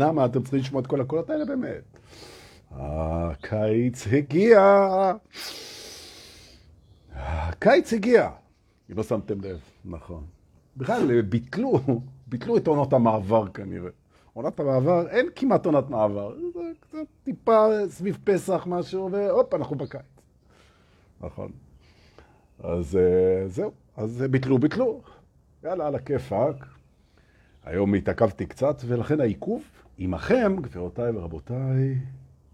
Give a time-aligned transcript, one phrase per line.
[0.00, 1.82] למה אתם צריכים לשמוע את כל הקולות האלה באמת?
[2.70, 4.60] הקיץ הגיע.
[7.14, 8.30] הקיץ הגיע.
[8.90, 10.24] אם לא שמתם לב, נכון.
[10.76, 11.80] בכלל, ביטלו,
[12.26, 13.90] ביטלו את עונות המעבר כנראה.
[14.32, 16.34] עונת המעבר, אין כמעט עונת מעבר.
[16.54, 20.02] זה קצת טיפה סביב פסח משהו, והופ, אנחנו בקיץ.
[21.20, 21.52] נכון.
[22.58, 25.02] אז אה, זהו, אז ביטלו, ביטלו.
[25.64, 26.66] יאללה, על הכיפאק.
[27.64, 29.62] היום התעכבתי קצת, ולכן העיכוב
[30.02, 31.98] עמכם, גבירותיי ורבותיי,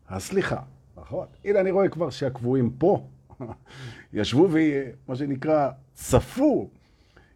[0.08, 0.60] הסליחה,
[0.96, 1.26] נכון?
[1.44, 3.06] הנה אני רואה כבר שהקבועים פה
[4.12, 6.68] ישבו ומה שנקרא צפו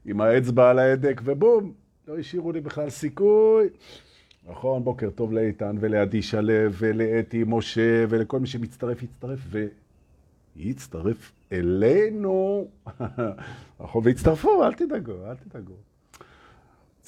[0.04, 1.72] עם האצבע על ההדק, ובום,
[2.08, 3.68] לא השאירו לי בכלל סיכוי.
[4.48, 9.40] נכון, בוקר טוב לאיתן ולעדי שלו ולאתי משה ולכל מי שמצטרף, יצטרף
[10.56, 12.68] ויצטרף אלינו.
[13.80, 15.89] נכון, והצטרפו, אל תדאגו, אל תדאגו.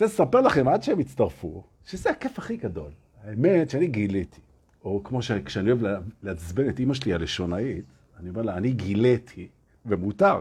[0.05, 2.91] רוצה לספר לכם, עד שהם הצטרפו, שזה הכיף הכי גדול.
[3.25, 4.41] האמת שאני גיליתי,
[4.85, 7.85] או כמו שכשאני אוהב לעצבן את אימא שלי הלשונאית,
[8.21, 9.49] אני אומר לה, אני גיליתי,
[9.87, 10.41] ומותר.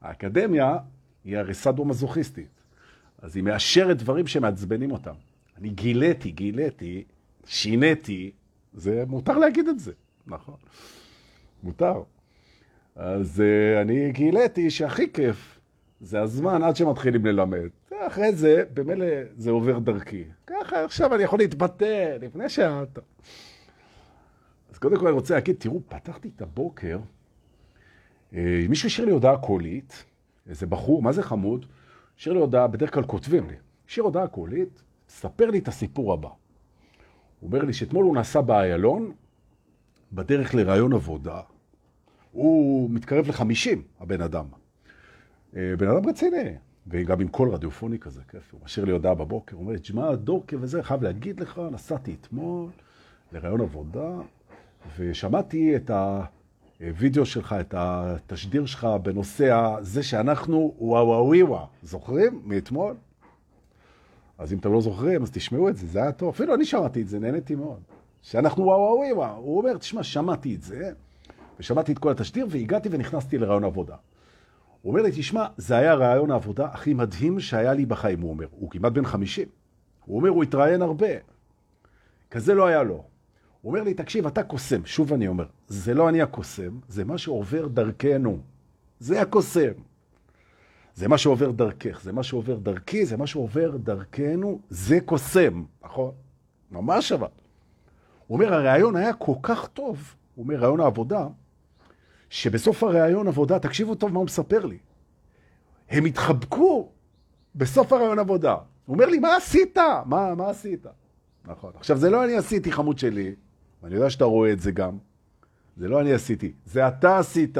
[0.00, 0.76] האקדמיה
[1.24, 2.60] היא הרי סאדו-מזוכיסטית,
[3.18, 5.14] אז היא מאשרת דברים שמעצבנים אותם.
[5.58, 7.04] אני גיליתי, גיליתי,
[7.46, 8.30] שיניתי,
[8.72, 9.92] זה מותר להגיד את זה,
[10.26, 10.56] נכון.
[11.62, 12.02] מותר.
[12.96, 15.60] אז uh, אני גיליתי שהכי כיף
[16.00, 17.68] זה הזמן עד שמתחילים ללמד.
[18.00, 19.06] אחרי זה, במילא
[19.36, 20.24] זה עובר דרכי.
[20.46, 22.98] ככה עכשיו אני יכול להתבטא לפני שעת.
[24.70, 26.98] אז קודם כל אני רוצה להגיד, תראו, פתחתי את הבוקר,
[28.34, 30.04] אה, מישהו השאיר לי הודעה קולית,
[30.48, 31.66] איזה בחור, מה זה חמוד?
[32.18, 33.56] השאיר לי הודעה, בדרך כלל כותבים לי,
[33.88, 36.28] השאיר הודעה קולית, ספר לי את הסיפור הבא.
[36.28, 39.12] הוא אומר לי שאתמול הוא נסע באיילון,
[40.12, 41.40] בדרך לרעיון עבודה,
[42.32, 44.44] הוא מתקרב לחמישים, הבן אדם.
[45.56, 46.54] אה, בן אדם רציני,
[46.86, 48.52] וגם עם קול רדיופוני כזה, כיף.
[48.52, 52.16] הוא משאיר לי הודעה בבוקר, הוא אומר לי, תשמע, דורקה וזה, חייב להגיד לך, נסעתי
[52.20, 52.70] אתמול
[53.32, 54.10] לרעיון עבודה,
[54.98, 55.90] ושמעתי את
[56.80, 62.42] הווידאו שלך, את התשדיר שלך בנושא זה שאנחנו וואוויווה, זוכרים?
[62.44, 62.94] מאתמול?
[64.38, 66.28] אז אם אתם לא זוכרים, אז תשמעו את זה, זה היה טוב.
[66.28, 67.80] אפילו אני שמעתי את זה, נהניתי מאוד.
[68.22, 69.30] שאנחנו וואוויווה.
[69.30, 70.92] הוא אומר, תשמע, שמעתי את זה,
[71.58, 73.96] ושמעתי את כל התשדיר, והגעתי ונכנסתי לרעיון עבודה.
[74.84, 78.46] הוא אומר לי, תשמע, זה היה רעיון העבודה הכי מדהים שהיה לי בחיים, הוא אומר.
[78.50, 79.48] הוא כמעט בן 50.
[80.04, 81.06] הוא אומר, הוא התראיין הרבה.
[82.30, 82.94] כזה לא היה לו.
[83.60, 84.84] הוא אומר לי, תקשיב, אתה קוסם.
[84.84, 88.38] שוב אני אומר, זה לא אני הקוסם, זה מה שעובר דרכנו.
[88.98, 89.72] זה הקוסם.
[90.94, 96.12] זה מה שעובר דרכך, זה מה שעובר דרכי, זה מה שעובר דרכנו, זה קוסם, נכון?
[96.70, 97.28] ממש אבל.
[98.26, 101.26] הוא אומר, הרעיון היה כל כך טוב, הוא אומר, רעיון העבודה,
[102.34, 104.78] שבסוף הרעיון עבודה, תקשיבו טוב מה הוא מספר לי,
[105.88, 106.88] הם התחבקו
[107.54, 108.52] בסוף הרעיון עבודה.
[108.86, 109.78] הוא אומר לי, מה עשית?
[110.06, 110.86] מה, מה עשית?
[111.44, 111.72] נכון.
[111.76, 113.34] עכשיו, זה לא אני עשיתי, חמוד שלי,
[113.82, 114.98] ואני יודע שאתה רואה את זה גם.
[115.76, 117.58] זה לא אני עשיתי, זה אתה עשית.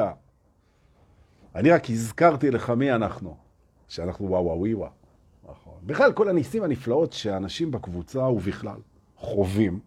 [1.55, 3.37] אני רק הזכרתי לך מי אנחנו,
[3.89, 4.91] שאנחנו וואו וואו וואו.
[5.51, 5.75] נכון.
[5.83, 8.79] בכלל, כל הניסים הנפלאות שאנשים בקבוצה ובכלל
[9.17, 9.81] חווים,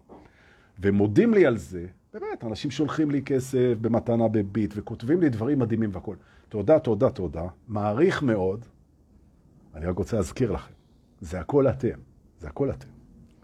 [0.79, 1.85] ומודים לי על זה,
[2.19, 6.15] באמת, אנשים שולחים לי כסף במתנה בביט, וכותבים לי דברים מדהימים והכול.
[6.49, 7.43] תודה, תודה, תודה.
[7.67, 8.65] מעריך מאוד.
[9.75, 10.73] אני רק רוצה להזכיר לכם,
[11.21, 11.99] זה הכל אתם.
[12.39, 12.87] זה הכל אתם.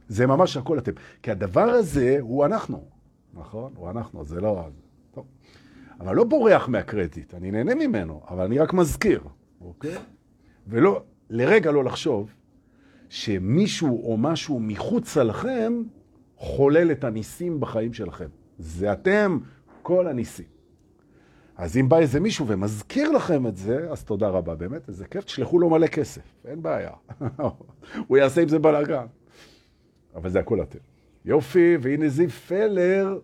[0.08, 0.92] זה ממש הכל אתם.
[1.22, 2.86] כי הדבר הזה הוא אנחנו,
[3.34, 3.74] נכון?
[3.76, 4.68] הוא אנחנו, זה לא...
[5.12, 5.26] טוב.
[6.00, 9.24] אבל לא בורח מהקרדיט, אני נהנה ממנו, אבל אני רק מזכיר,
[9.62, 9.98] אוקיי?
[10.68, 12.34] ולא, לרגע לא לחשוב
[13.10, 15.84] שמישהו או משהו מחוץ לכם
[16.38, 18.30] חולל את הניסים בחיים שלכם.
[18.60, 19.38] זה אתם,
[19.82, 20.46] כל הניסים.
[21.58, 25.24] אז אם בא איזה מישהו ומזכיר לכם את זה, אז תודה רבה, באמת, איזה כיף,
[25.24, 26.92] תשלחו לו מלא כסף, אין בעיה.
[28.08, 29.06] הוא יעשה עם זה בלאגן.
[30.16, 30.80] אבל זה הכל אתם.
[31.26, 33.20] יופי, והנה זיו פלר.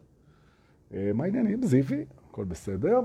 [0.93, 2.05] אה, מה העניינים, זיוי?
[2.29, 2.99] הכל בסדר.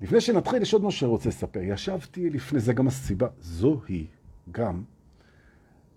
[0.00, 1.60] לפני שנתחיל, יש עוד משהו שאני רוצה לספר.
[1.62, 4.06] ישבתי לפני, זה גם הסיבה, זוהי
[4.50, 4.82] גם.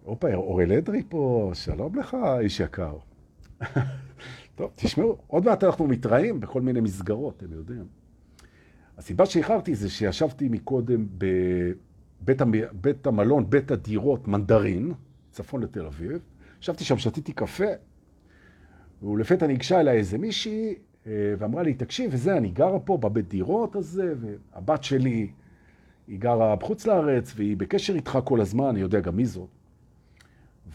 [0.03, 2.97] הופה, אורל אדרי פה, שלום לך, איש יקר.
[4.55, 7.85] טוב, תשמעו, עוד מעט אנחנו מתראים בכל מיני מסגרות, אתם יודעים.
[8.97, 12.51] הסיבה שאיחרתי זה שישבתי מקודם בבית המ...
[12.71, 14.93] בית המלון, בית הדירות, מנדרין,
[15.31, 16.19] צפון לתל אביב.
[16.61, 17.71] ישבתי שם, שתיתי קפה,
[19.03, 20.75] ולפתע ניגשה אליי איזה מישהי,
[21.07, 25.31] אה, ואמרה לי, תקשיב, וזה, אני גרה פה בבית דירות הזה, והבת שלי,
[26.07, 29.49] היא גרה בחוץ לארץ, והיא בקשר איתך כל הזמן, אני יודע גם מי זאת.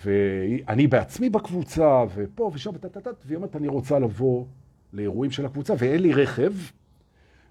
[0.04, 4.44] ואני בעצמי בקבוצה, ופה ושם, וטטטט, והיא אומרת, אני רוצה לבוא
[4.92, 6.52] לאירועים של הקבוצה, ואין לי רכב,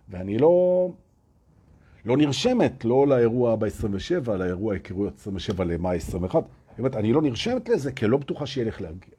[0.10, 0.90] ואני לא,
[2.06, 6.44] לא נרשמת, לא לאירוע ב-27, לאירוע היכרויות 27 למאי 21.
[6.44, 9.16] היא אומרת, אני לא נרשמת לזה, כי לא בטוחה שיהיה לך להגיע.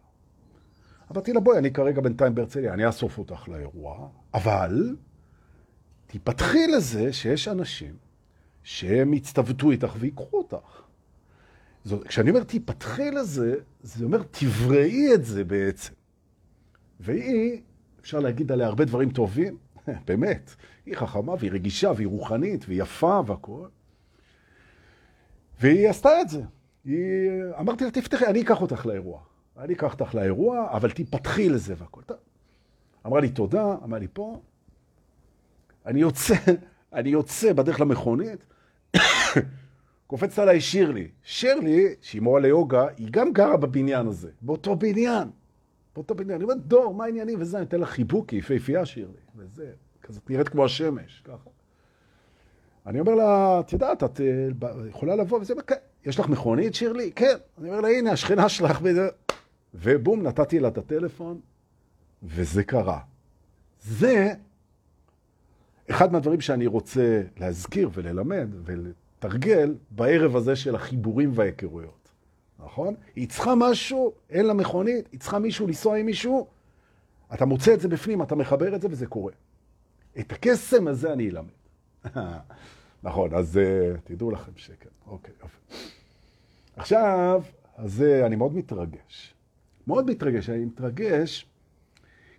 [1.12, 4.96] אמרתי לה, בואי, אני כרגע בינתיים בהרצליה, אני אאסוף אותך לאירוע, אבל
[6.06, 7.94] תיפתחי לזה שיש אנשים
[8.62, 10.87] שהם יצטוותו איתך ויקחו אותך.
[11.88, 15.92] זאת, כשאני אומר תיפתחי לזה, זה אומר תבראי את זה בעצם.
[17.00, 17.60] והיא,
[18.00, 19.56] אפשר להגיד עליה הרבה דברים טובים,
[20.06, 20.54] באמת.
[20.86, 23.66] היא חכמה והיא רגישה והיא רוחנית והיא יפה והכל.
[25.60, 26.42] והיא עשתה את זה.
[26.84, 27.30] היא...
[27.60, 29.20] אמרתי לה, תפתחי, אני אקח אותך לאירוע.
[29.58, 32.02] אני אקח אותך לאירוע, אבל תיפתחי לזה והכל.
[33.06, 34.40] אמרה לי תודה, אמרה לי פה.
[35.86, 36.34] אני יוצא,
[36.92, 38.44] אני יוצא בדרך למכונית,
[40.08, 41.08] קופצת עליי שירלי.
[41.22, 45.28] שירלי, שהיא מורה ליוגה, היא גם גרה בבניין הזה, באותו בניין.
[45.94, 46.34] באותו בניין.
[46.34, 47.40] אני אומר, דור, מה העניינים?
[47.40, 49.18] וזה, אני אתן לה חיבוק, היא יפהפייה שירלי.
[49.36, 49.70] וזה,
[50.02, 51.50] כזאת נראית כמו השמש, ככה.
[52.86, 55.74] אני אומר לה, את יודעת, את אה, יכולה לבוא, וזה, כן.
[56.04, 57.12] יש לך מכונית, שירלי?
[57.16, 57.36] כן.
[57.58, 59.08] אני אומר לה, הנה, השכנה שלך, וזה...
[59.74, 61.40] ובום, נתתי לה את הטלפון,
[62.22, 63.00] וזה קרה.
[63.80, 64.32] זה
[65.90, 68.48] אחד מהדברים שאני רוצה להזכיר וללמד
[69.22, 72.08] ולתרגל בערב הזה של החיבורים וההיכרויות,
[72.58, 72.94] נכון?
[73.16, 76.46] היא צריכה משהו, אין לה מכונית, היא צריכה מישהו לנסוע עם מישהו,
[77.34, 79.32] אתה מוצא את זה בפנים, אתה מחבר את זה וזה קורה.
[80.18, 81.50] את הקסם הזה אני אלמד.
[83.02, 84.88] נכון, אז uh, תדעו לכם שכן.
[85.06, 85.56] אוקיי, יופי.
[86.76, 87.42] עכשיו,
[87.76, 89.34] אז uh, אני מאוד מתרגש.
[89.86, 91.46] מאוד מתרגש, אני מתרגש.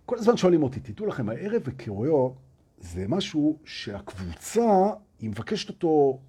[0.06, 2.34] כל הזמן שואלים אותי, תדעו לכם, הערב היכרויות
[2.78, 4.90] זה משהו שהקבוצה,
[5.20, 6.20] היא מבקשת אותו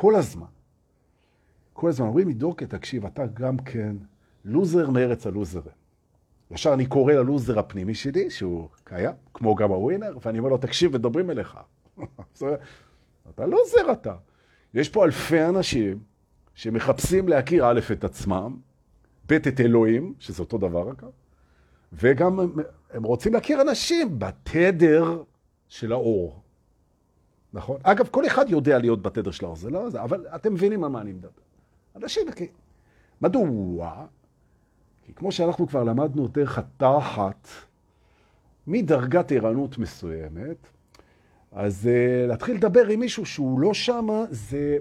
[0.00, 0.46] כל הזמן.
[1.72, 3.96] כל הזמן אומרים לי, דוקא, תקשיב, אתה גם כן
[4.44, 5.74] לוזר מארץ הלוזרים.
[6.50, 10.92] ישר אני קורא ללוזר הפנימי שלי, שהוא קיים, כמו גם הווינר, ואני אומר לו, תקשיב,
[10.96, 11.58] מדברים אליך.
[13.30, 14.14] אתה לוזר אתה.
[14.74, 15.98] יש פה אלפי אנשים
[16.54, 18.56] שמחפשים להכיר א' את עצמם,
[19.28, 21.10] ב' את אלוהים, שזה אותו דבר אגב,
[21.92, 22.50] וגם הם,
[22.90, 25.22] הם רוצים להכיר אנשים בתדר
[25.68, 26.42] של האור.
[27.52, 27.80] נכון?
[27.82, 30.90] אגב, כל אחד יודע להיות בתדר של האור, זה לא זה, אבל אתם מבינים על
[30.90, 31.42] מה אני מדבר.
[31.96, 32.46] אנשים, כי...
[33.20, 34.06] מדוע?
[35.02, 37.48] כי כמו שאנחנו כבר למדנו דרך התחת,
[38.66, 40.68] מדרגת ערנות מסוימת,
[41.52, 44.78] אז uh, להתחיל לדבר עם מישהו שהוא לא שמה, זה,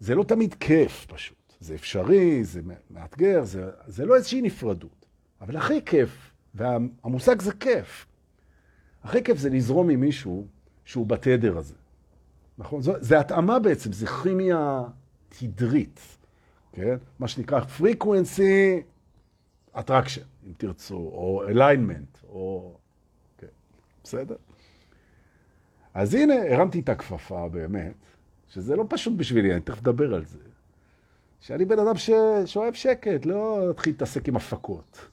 [0.00, 1.54] זה לא תמיד כיף פשוט.
[1.60, 2.60] זה אפשרי, זה
[2.90, 5.06] מאתגר, זה, זה לא איזושהי נפרדות.
[5.40, 8.06] אבל הכי כיף, והמושג זה כיף,
[9.04, 10.46] הכי כיף זה לזרום עם מישהו
[10.84, 11.74] שהוא בתדר הזה.
[12.58, 12.82] נכון?
[12.82, 14.82] זו, זה התאמה בעצם, זה כימיה
[15.28, 16.00] תדרית,
[16.72, 16.96] כן?
[17.18, 18.82] מה שנקרא frequency
[19.74, 22.74] attraction, אם תרצו, או alignment, או...
[23.38, 23.46] כן,
[24.04, 24.36] בסדר?
[25.94, 27.94] אז הנה, הרמתי את הכפפה באמת,
[28.48, 30.38] שזה לא פשוט בשבילי, אני תכף אדבר על זה.
[31.40, 32.10] שאני בן אדם ש...
[32.46, 35.08] שאוהב שקט, לא להתחיל להתעסק עם הפקות.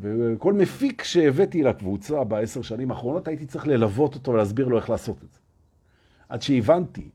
[0.00, 5.16] וכל מפיק שהבאתי לקבוצה בעשר שנים האחרונות, הייתי צריך ללוות אותו ולהסביר לו איך לעשות
[5.16, 5.40] את זה.
[6.28, 7.10] עד שהבנתי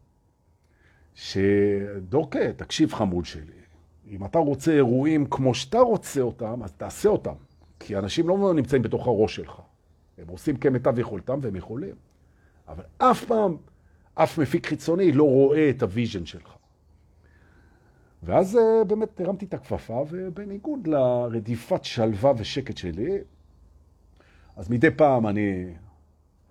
[1.14, 3.62] שדורקה, תקשיב חמוד שלי,
[4.08, 7.34] אם אתה רוצה אירועים כמו שאתה רוצה אותם, אז תעשה אותם.
[7.80, 9.62] כי אנשים לא נמצאים בתוך הראש שלך.
[10.18, 11.96] הם עושים כמיטב יכולתם והם יכולים.
[12.68, 13.58] אבל אף פעם,
[14.16, 16.56] אף מפיק חיצוני לא רואה את ה vision שלך.
[18.24, 23.18] ואז אה, באמת הרמתי את הכפפה, ובניגוד לרדיפת שלווה ושקט שלי,
[24.56, 25.74] אז מדי פעם אני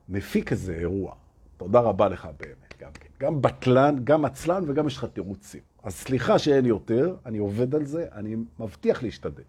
[0.09, 1.15] מפיק איזה אירוע.
[1.57, 3.09] תודה רבה לך באמת, גם כן.
[3.21, 5.61] גם בטלן, גם עצלן וגם יש לך תירוצים.
[5.83, 9.43] אז סליחה שאין יותר, אני עובד על זה, אני מבטיח להשתדל.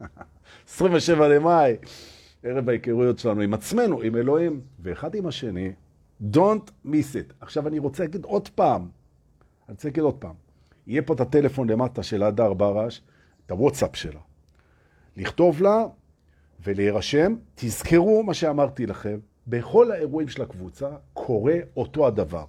[0.68, 1.76] 27 למאי,
[2.42, 5.72] ערב ההיכרויות שלנו עם עצמנו, עם אלוהים, ואחד עם השני.
[6.32, 7.32] Don't miss it.
[7.40, 8.80] עכשיו אני רוצה להגיד עוד פעם,
[9.68, 10.34] אני רוצה להגיד עוד פעם.
[10.86, 13.02] יהיה פה את הטלפון למטה של הדר ברש,
[13.46, 14.20] את הוואטסאפ שלה.
[15.16, 15.84] לכתוב לה
[16.64, 22.44] ולהירשם, תזכרו מה שאמרתי לכם, בכל האירועים של הקבוצה קורה אותו הדבר.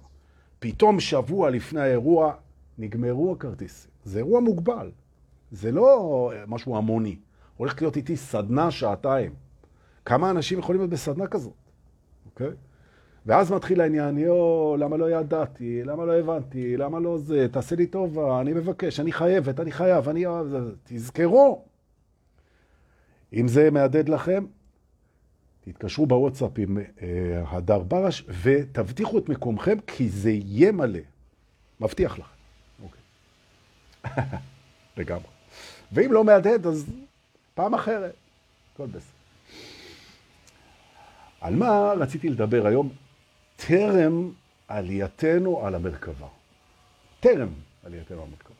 [0.62, 2.34] פתאום שבוע לפני האירוע
[2.78, 3.90] נגמרו הכרטיסים.
[4.04, 4.90] זה אירוע מוגבל,
[5.52, 7.16] זה לא משהו המוני.
[7.56, 9.34] הולכת להיות איתי סדנה שעתיים.
[10.04, 11.52] כמה אנשים יכולים להיות בסדנה כזאת,
[12.26, 12.50] אוקיי?
[13.26, 17.86] ואז מתחיל העניין, יו, למה לא ידעתי, למה לא הבנתי, למה לא זה, תעשה לי
[17.86, 20.24] טובה, אני מבקש, אני חייבת, אני חייב, אני...
[20.84, 21.64] תזכרו.
[23.32, 24.44] אם זה מהדהד לכם,
[25.64, 30.98] תתקשרו בוואטסאפ עם אה, הדר ברש ותבטיחו את מקומכם, כי זה יהיה מלא.
[31.80, 32.36] מבטיח לכם.
[32.82, 33.00] אוקיי.
[34.96, 35.26] לגמרי.
[35.92, 36.86] ואם לא מהדהד, אז
[37.54, 38.14] פעם אחרת.
[38.74, 39.12] הכל בסדר.
[41.40, 42.88] על מה רציתי לדבר היום?
[43.56, 44.30] טרם
[44.68, 46.28] עלייתנו על המרכבה.
[47.20, 47.48] טרם
[47.84, 48.54] עלייתנו על המרכבה.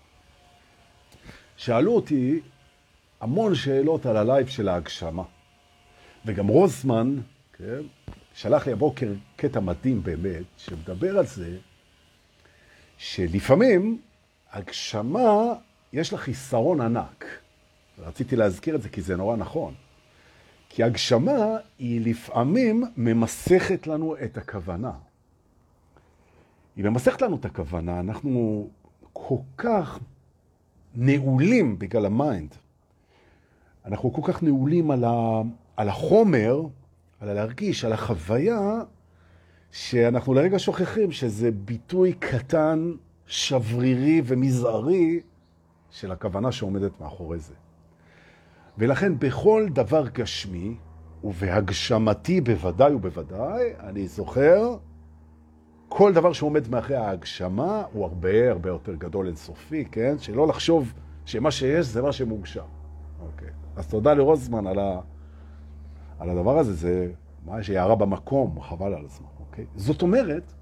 [1.56, 2.40] שאלו אותי
[3.20, 5.22] המון שאלות על ה live של ההגשמה.
[6.26, 7.16] וגם רוזמן,
[7.52, 7.80] כן,
[8.34, 11.58] שלח לי הבוקר קטע מדהים באמת, שמדבר על זה
[12.98, 14.00] שלפעמים
[14.52, 15.54] הגשמה,
[15.92, 17.24] יש לה חיסרון ענק.
[17.98, 19.74] רציתי להזכיר את זה כי זה נורא נכון.
[20.68, 24.92] כי הגשמה היא לפעמים ממסכת לנו את הכוונה.
[26.76, 28.70] היא ממסכת לנו את הכוונה, אנחנו
[29.12, 29.98] כל כך
[30.94, 32.54] נעולים בגלל ה mind.
[33.86, 35.40] אנחנו כל כך נעולים על, ה,
[35.76, 36.62] על החומר,
[37.20, 38.80] על הלהרגיש, על החוויה,
[39.70, 42.92] שאנחנו לרגע שוכחים שזה ביטוי קטן,
[43.26, 45.20] שברירי ומזערי
[45.90, 47.54] של הכוונה שעומדת מאחורי זה.
[48.78, 50.76] ולכן בכל דבר גשמי,
[51.24, 54.76] ובהגשמתי בוודאי ובוודאי, אני זוכר,
[55.88, 60.18] כל דבר שעומד מאחרי ההגשמה הוא הרבה הרבה יותר גדול אינסופי, כן?
[60.18, 60.92] שלא לחשוב
[61.26, 62.64] שמה שיש זה מה שמוגשם.
[63.20, 63.61] אוקיי.
[63.76, 65.00] אז תודה לרוזמן על, ה...
[66.18, 67.12] על הדבר הזה, זה
[67.44, 69.66] מה יש הערה במקום, חבל על הזמן, אוקיי?
[69.76, 70.52] זאת אומרת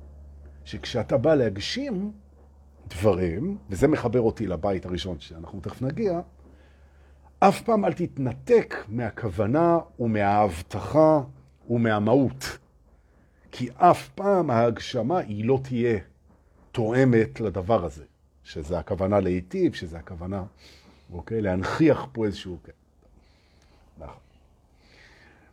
[0.64, 2.12] שכשאתה בא להגשים
[2.88, 6.20] דברים, וזה מחבר אותי לבית הראשון שאנחנו תכף נגיע,
[7.38, 11.20] אף פעם אל תתנתק מהכוונה ומההבטחה
[11.70, 12.58] ומהמהות.
[13.52, 15.98] כי אף פעם ההגשמה היא לא תהיה
[16.72, 18.04] תואמת לדבר הזה,
[18.42, 20.44] שזה הכוונה להיטיב, שזה הכוונה,
[21.12, 22.58] אוקיי, להנכיח פה איזשהו...
[22.64, 22.72] כן.
[24.00, 24.20] נכון.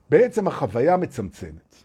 [0.10, 1.76] בעצם החוויה מצמצמת.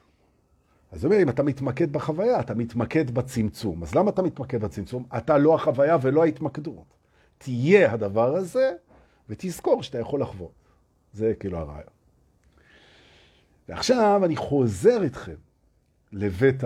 [0.92, 3.83] אז זאת אומרת, אם אתה מתמקד בחוויה, אתה מתמקד בצמצום.
[3.83, 5.04] אז למה אתה מתמקד בצמצום?
[5.16, 6.95] אתה לא החוויה ולא ההתמקדות.
[7.38, 8.73] תהיה הדבר הזה,
[9.28, 10.52] ותזכור שאתה יכול לחוות.
[11.12, 11.92] זה כאילו הרעיון.
[13.69, 15.35] ועכשיו אני חוזר איתכם
[16.12, 16.64] לבית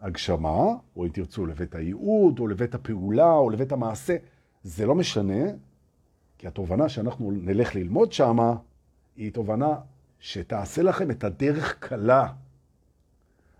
[0.00, 0.64] ההגשמה,
[0.96, 4.16] או אם תרצו, לבית הייעוד, או לבית הפעולה, או לבית המעשה.
[4.62, 5.42] זה לא משנה,
[6.38, 8.54] כי התובנה שאנחנו נלך ללמוד שמה,
[9.16, 9.74] היא תובנה
[10.20, 12.28] שתעשה לכם את הדרך קלה.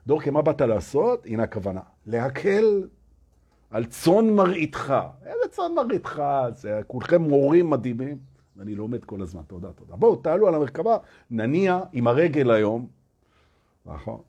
[0.07, 1.27] דורקי, מה באת לעשות?
[1.27, 1.81] הנה הכוונה.
[2.07, 2.89] להקל
[3.71, 4.95] על צאן מראיתך.
[5.23, 6.23] איזה צאן מראיתך?
[6.53, 8.19] זה כולכם מורים מדהימים.
[8.57, 9.97] ואני לומד כל הזמן, תודה, תודה.
[9.97, 10.97] בואו, תעלו על המרכבה,
[11.31, 12.89] נניע עם הרגל היום,
[13.87, 14.21] נכון?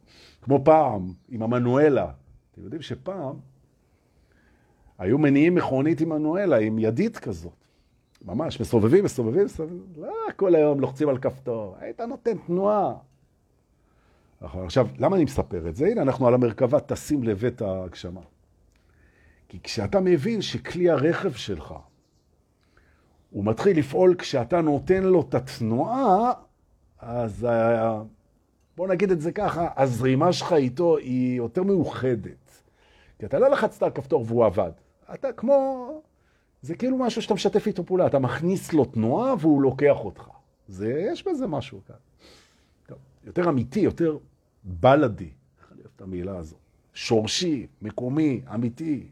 [0.41, 2.11] כמו פעם, עם המנואלה.
[2.51, 3.35] אתם יודעים שפעם
[4.97, 7.58] היו מניעים מכונית עם מנואלה, עם ידית כזאת.
[8.25, 9.83] ממש, מסובבים, מסובבים, מסובבים.
[9.97, 11.75] לא כל היום לוחצים על כפתור.
[11.79, 12.93] היית נותן תנועה.
[14.41, 15.87] נכון, עכשיו, למה אני מספר את זה?
[15.87, 18.21] הנה, אנחנו על המרכבה טסים לבית ההגשמה.
[19.49, 21.73] כי כשאתה מבין שכלי הרכב שלך,
[23.29, 26.33] הוא מתחיל לפעול כשאתה נותן לו את התנועה,
[26.99, 27.47] אז
[28.77, 32.61] בוא נגיד את זה ככה, הזרימה שלך איתו היא יותר מאוחדת.
[33.19, 34.71] כי אתה לא לחצת על כפתור והוא עבד.
[35.13, 35.89] אתה כמו...
[36.61, 40.29] זה כאילו משהו שאתה משתף איתו פעולה, אתה מכניס לו תנועה והוא לוקח אותך.
[40.67, 41.95] זה, יש בזה משהו כאן.
[42.87, 44.17] טוב, יותר אמיתי, יותר
[44.63, 45.29] בלדי,
[45.71, 46.55] אני אוהב את המילה הזו.
[46.93, 49.07] שורשי, מקומי, אמיתי,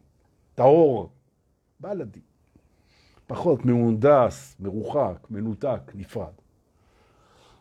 [0.56, 1.10] טהור,
[1.80, 2.20] בלדי.
[3.28, 6.34] פחות מהונדס, מרוחק, מנותק, נפרד.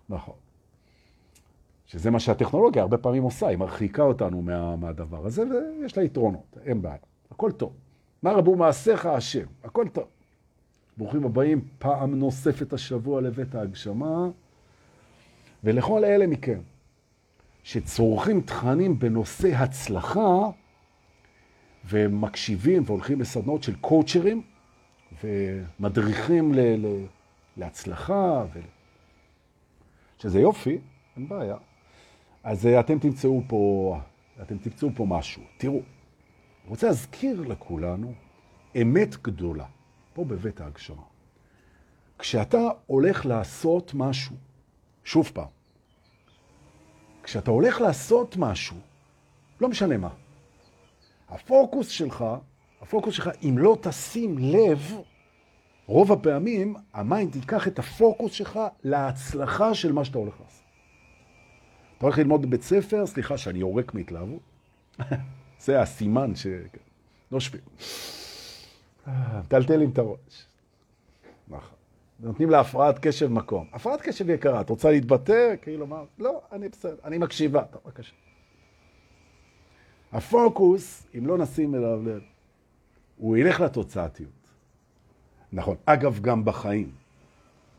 [0.09, 0.35] נכון.
[1.87, 6.59] שזה מה שהטכנולוגיה הרבה פעמים עושה, היא מרחיקה אותנו מה, מהדבר הזה, ויש לה יתרונות,
[6.65, 6.97] אין בעיה,
[7.31, 7.73] הכל טוב.
[8.27, 10.05] מה רבו מעשיך השם, הכל טוב.
[10.97, 14.29] ברוכים הבאים פעם נוספת השבוע לבית ההגשמה,
[15.65, 16.61] ולכל אלה מכם
[17.63, 20.39] שצורכים תכנים בנושא הצלחה,
[21.89, 24.43] ומקשיבים והולכים לסדנות של קואוצ'רים,
[25.25, 27.07] ומדריכים ל, ל,
[27.57, 28.61] להצלחה, ו...
[30.19, 30.79] שזה יופי,
[31.17, 31.57] אין בעיה.
[32.45, 33.99] אז אה, אתם תמצאו פה,
[34.43, 35.43] אתם תמצאו פה משהו.
[35.57, 35.81] תראו,
[36.67, 38.13] אני רוצה להזכיר לכולנו
[38.83, 39.65] אמת גדולה,
[40.15, 41.03] פה בבית ההגשמה.
[42.19, 44.37] כשאתה הולך לעשות משהו,
[45.05, 45.49] שוב פעם,
[47.23, 48.77] כשאתה הולך לעשות משהו,
[49.61, 50.09] לא משנה מה,
[51.29, 52.25] הפוקוס שלך,
[52.81, 54.93] הפוקוס שלך, אם לא תשים לב,
[55.87, 60.65] רוב הפעמים ה mind ייקח את הפוקוס שלך להצלחה של מה שאתה הולך לעשות.
[61.99, 64.41] אתה הולך ללמוד בבית ספר, סליחה שאני יורק מהתלהבות.
[65.61, 66.47] זה הסימן ש...
[67.31, 67.61] נושפים.
[69.49, 70.47] טלטלים את הראש.
[71.49, 71.77] נכון.
[72.21, 73.67] נותנים לה הפרעת קשב מקום.
[73.73, 75.55] הפרעת קשב יקרה, את רוצה להתבטא?
[75.63, 76.03] כאילו מה?
[76.19, 77.65] לא, אני בסדר, אני מקשיבה.
[77.65, 78.13] טוב, בבקשה.
[80.13, 82.23] הפוקוס, אם לא נשים אליו לב,
[83.17, 84.31] הוא ילך לתוצאתיות.
[85.53, 85.77] נכון.
[85.85, 86.91] אגב, גם בחיים.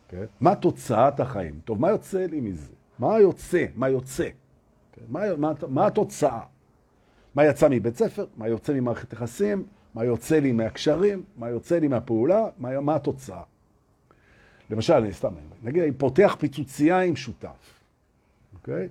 [0.09, 0.25] כן?
[0.39, 1.59] מה תוצאת החיים?
[1.65, 2.73] טוב, מה יוצא לי מזה?
[2.99, 3.65] מה יוצא?
[3.75, 4.29] מה יוצא?
[4.93, 5.01] כן?
[5.07, 6.41] מה, מה, מה התוצאה?
[7.37, 8.25] מה יצא מבית ספר?
[8.37, 9.65] מה יוצא ממערכת יחסים?
[9.93, 13.41] מה יוצא לי מהקשרים, מה יוצא לי מהפעולה, מה, מה התוצאה.
[14.69, 17.81] למשל, סתם, נגיד, אני פותח פיצוצייה עם שותף,
[18.53, 18.89] אוקיי?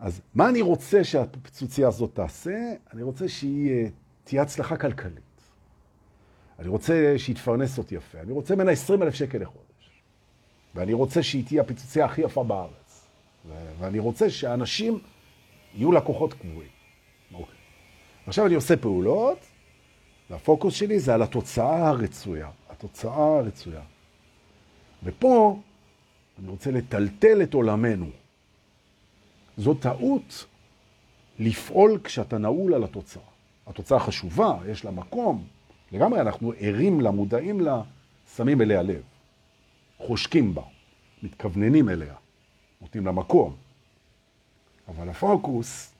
[0.00, 2.72] אז מה אני רוצה שהפיצוצייה הזאת תעשה?
[2.94, 3.88] אני רוצה שהיא אה,
[4.24, 5.40] תהיה הצלחה כלכלית.
[6.58, 8.20] אני רוצה שהיא תפרנס אותי יפה.
[8.20, 10.02] אני רוצה ממנה 20 אלף שקל לחודש.
[10.74, 13.06] ואני רוצה שהיא תהיה הפיצוצייה הכי יפה בארץ.
[13.78, 14.98] ואני רוצה שאנשים
[15.74, 16.81] יהיו לקוחות קבועים.
[18.26, 19.38] עכשיו אני עושה פעולות,
[20.30, 22.50] והפוקוס שלי זה על התוצאה הרצויה.
[22.70, 23.82] התוצאה הרצויה.
[25.04, 25.60] ופה
[26.38, 28.10] אני רוצה לטלטל את עולמנו.
[29.56, 30.46] זו טעות
[31.38, 33.22] לפעול כשאתה נעול על התוצאה.
[33.66, 35.44] התוצאה חשובה, יש לה מקום.
[35.92, 37.82] לגמרי אנחנו ערים לה, מודעים לה,
[38.36, 39.02] שמים אליה לב.
[39.98, 40.62] חושקים בה,
[41.22, 42.14] מתכווננים אליה,
[42.80, 43.56] נותנים לה מקום.
[44.88, 45.91] אבל הפוקוס,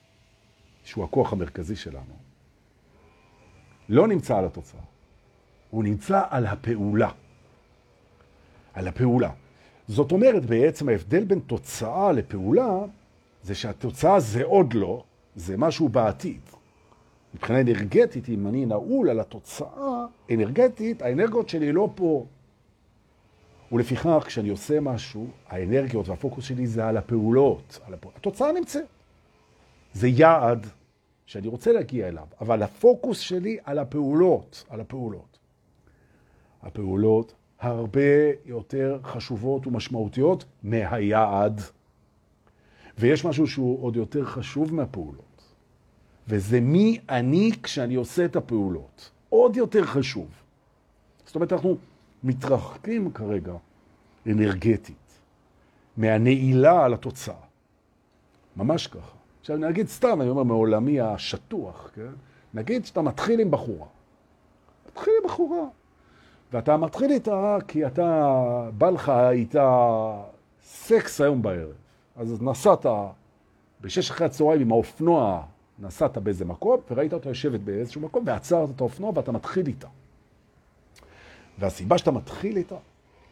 [0.83, 2.13] שהוא הכוח המרכזי שלנו,
[3.89, 4.81] לא נמצא על התוצאה.
[5.69, 7.09] הוא נמצא על הפעולה.
[8.73, 9.29] על הפעולה.
[9.87, 12.79] זאת אומרת, בעצם ההבדל בין תוצאה לפעולה,
[13.43, 15.03] זה שהתוצאה זה עוד לא,
[15.35, 16.41] זה משהו בעתיד.
[17.35, 22.25] מבחינה אנרגטית, אם אני נעול על התוצאה אנרגטית, האנרגיות שלי לא פה.
[23.71, 27.79] ולפיכך, כשאני עושה משהו, האנרגיות והפוקוס שלי זה על הפעולות.
[27.87, 28.13] על הפעול...
[28.17, 28.85] התוצאה נמצאת.
[29.93, 30.67] זה יעד
[31.25, 35.39] שאני רוצה להגיע אליו, אבל הפוקוס שלי על הפעולות, על הפעולות.
[36.63, 38.01] הפעולות הרבה
[38.45, 41.61] יותר חשובות ומשמעותיות מהיעד.
[42.97, 45.43] ויש משהו שהוא עוד יותר חשוב מהפעולות,
[46.27, 49.11] וזה מי אני כשאני עושה את הפעולות.
[49.29, 50.27] עוד יותר חשוב.
[51.25, 51.77] זאת אומרת, אנחנו
[52.23, 53.53] מתרחקים כרגע
[54.27, 55.19] אנרגטית
[55.97, 57.35] מהנעילה על התוצאה.
[58.57, 59.22] ממש ככה.
[59.43, 62.11] עכשיו, נגיד סתם, אני אומר, מעולמי השטוח, כן?
[62.53, 63.87] נגיד שאתה מתחיל עם בחורה.
[64.87, 65.63] מתחיל עם בחורה.
[66.53, 70.11] ואתה מתחיל איתה כי אתה, בא לך איתה
[70.63, 71.71] סקס היום בערב.
[72.15, 72.85] אז נסעת
[73.81, 75.43] בשש אחרי הצהריים עם האופנוע,
[75.79, 79.87] נסעת באיזה מקום, וראית אותה יושבת באיזשהו מקום, ועצרת את האופנוע ואתה מתחיל איתה.
[81.59, 82.77] והסיבה שאתה מתחיל איתה,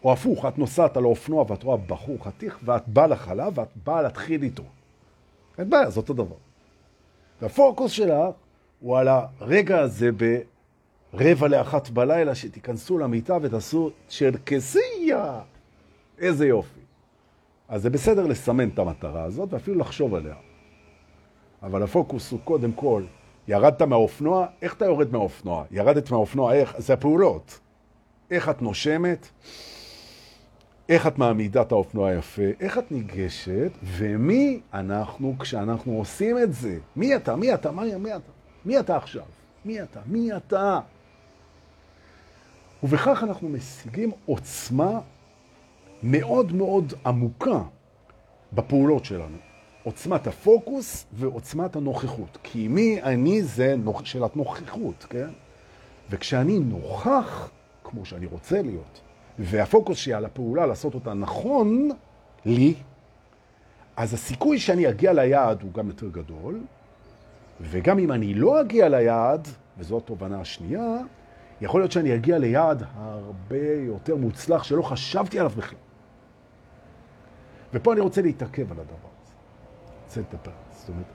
[0.03, 4.01] או הפוך, את נוסעת על האופנוע ואת רואה בחור חתיך, ואת באה לחלב ואת באה
[4.01, 4.63] להתחיל איתו.
[5.57, 6.35] אין בעיה, זה אותו דבר.
[7.41, 8.15] והפוקוס שלך
[8.79, 10.09] הוא על הרגע הזה
[11.13, 15.39] ברבע לאחת בלילה, שתיכנסו למיטה ותעשו צ'רקסיה.
[16.17, 16.79] איזה יופי.
[17.67, 20.35] אז זה בסדר לסמן את המטרה הזאת ואפילו לחשוב עליה.
[21.63, 23.03] אבל הפוקוס הוא קודם כל,
[23.47, 25.63] ירדת מהאופנוע, איך אתה יורד מהאופנוע?
[25.71, 26.75] ירדת מהאופנוע, איך?
[26.77, 27.59] זה הפעולות.
[28.31, 29.29] איך את נושמת,
[30.91, 36.77] איך את מעמידה את האופנוע יפה, איך את ניגשת, ומי אנחנו כשאנחנו עושים את זה.
[36.95, 37.35] מי אתה?
[37.35, 37.71] מי אתה?
[37.71, 38.31] מי, מי אתה?
[38.65, 39.23] מי אתה עכשיו?
[39.65, 39.99] מי אתה?
[40.05, 40.79] מי אתה?
[42.83, 44.99] ובכך אנחנו משיגים עוצמה
[46.03, 47.61] מאוד מאוד עמוקה
[48.53, 49.37] בפעולות שלנו.
[49.83, 52.37] עוצמת הפוקוס ועוצמת הנוכחות.
[52.43, 55.29] כי מי אני זה שאלת נוכחות, כן?
[56.09, 57.49] וכשאני נוכח,
[57.83, 59.01] כמו שאני רוצה להיות,
[59.39, 61.89] והפוקוס שלי על הפעולה, לעשות אותה נכון
[62.45, 62.73] לי,
[63.97, 66.59] אז הסיכוי שאני אגיע ליעד הוא גם יותר גדול,
[67.61, 70.97] וגם אם אני לא אגיע ליעד, וזו התובנה השנייה,
[71.61, 75.79] יכול להיות שאני אגיע ליעד הרבה יותר מוצלח שלא חשבתי עליו בכלל.
[77.73, 79.33] ופה אני רוצה להתעכב על הדבר הזה.
[80.05, 80.51] רוצה לדבר.
[80.71, 81.05] זאת אומרת,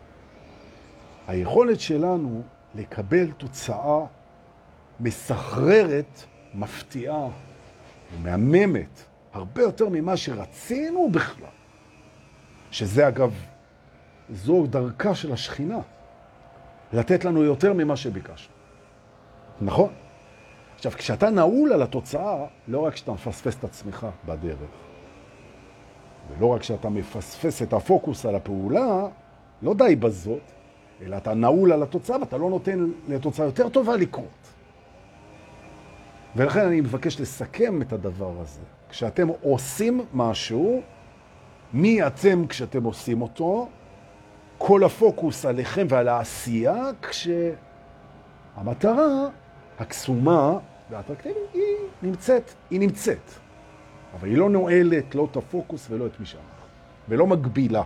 [1.27, 2.43] היכולת שלנו
[2.75, 4.01] לקבל תוצאה
[5.01, 6.23] מסחררת,
[6.55, 7.29] מפתיעה
[8.15, 11.49] ומהממת, הרבה יותר ממה שרצינו בכלל.
[12.71, 13.35] שזה אגב,
[14.31, 15.79] זו דרכה של השכינה,
[16.93, 18.55] לתת לנו יותר ממה שביקשנו.
[19.61, 19.93] נכון?
[20.77, 24.71] עכשיו, כשאתה נעול על התוצאה, לא רק שאתה מפספס את עצמך בדרך,
[26.29, 29.07] ולא רק שאתה מפספס את הפוקוס על הפעולה,
[29.63, 30.53] לא די בזאת,
[31.03, 34.56] אלא אתה נעול על התוצאה ואתה לא נותן לתוצאה יותר טובה לקרות.
[36.37, 38.61] ולכן אני מבקש לסכם את הדבר הזה.
[38.91, 40.83] כשאתם עושים משהו,
[41.73, 43.69] מי אתם כשאתם עושים אותו?
[44.59, 46.91] כל הפוקוס עליכם ועל העשייה,
[48.55, 49.29] כשהמטרה
[49.79, 50.59] הקסומה
[50.91, 51.63] והאטרקטיבית היא
[52.03, 53.31] נמצאת, היא נמצאת.
[54.15, 56.67] אבל היא לא נועלת לא את הפוקוס ולא את מי שאנחנו,
[57.09, 57.83] ולא מגבילה.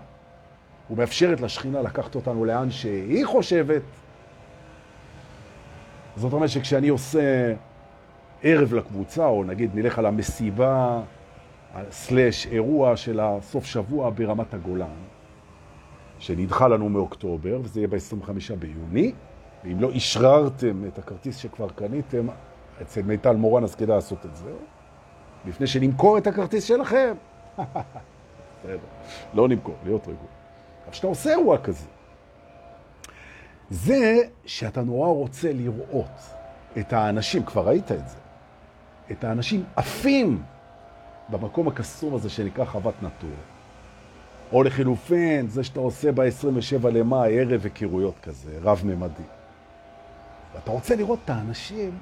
[0.91, 3.83] ומאפשרת לשכינה לקחת אותנו לאן שהיא חושבת.
[6.17, 7.55] זאת אומרת שכשאני עושה
[8.43, 11.01] ערב לקבוצה, או נגיד נלך על המסיבה,
[11.91, 14.87] סלש אירוע של הסוף שבוע ברמת הגולן,
[16.19, 19.13] שנדחה לנו מאוקטובר, וזה יהיה ב-25 ביוני,
[19.65, 22.27] ואם לא אשררתם את הכרטיס שכבר קניתם,
[22.83, 24.51] אצל מיטל מורן אז כדאי לעשות את זה,
[25.47, 27.15] לפני שנמכור את הכרטיס שלכם.
[29.35, 30.29] לא נמכור, להיות רגוע.
[30.85, 31.87] אבל כשאתה עושה אירוע כזה,
[33.71, 36.21] זה שאתה נורא רוצה לראות
[36.79, 38.17] את האנשים, כבר ראית את זה,
[39.13, 40.43] את האנשים עפים
[41.29, 43.31] במקום הקסום הזה שנקרא חוות נטור.
[44.53, 49.23] או לחילופין, זה שאתה עושה ב-27 למאי, ערב היכרויות כזה, רב-ממדי.
[50.55, 51.99] ואתה רוצה לראות את האנשים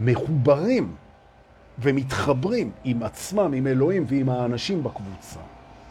[0.00, 0.94] מחוברים
[1.78, 5.40] ומתחברים עם עצמם, עם אלוהים ועם האנשים בקבוצה,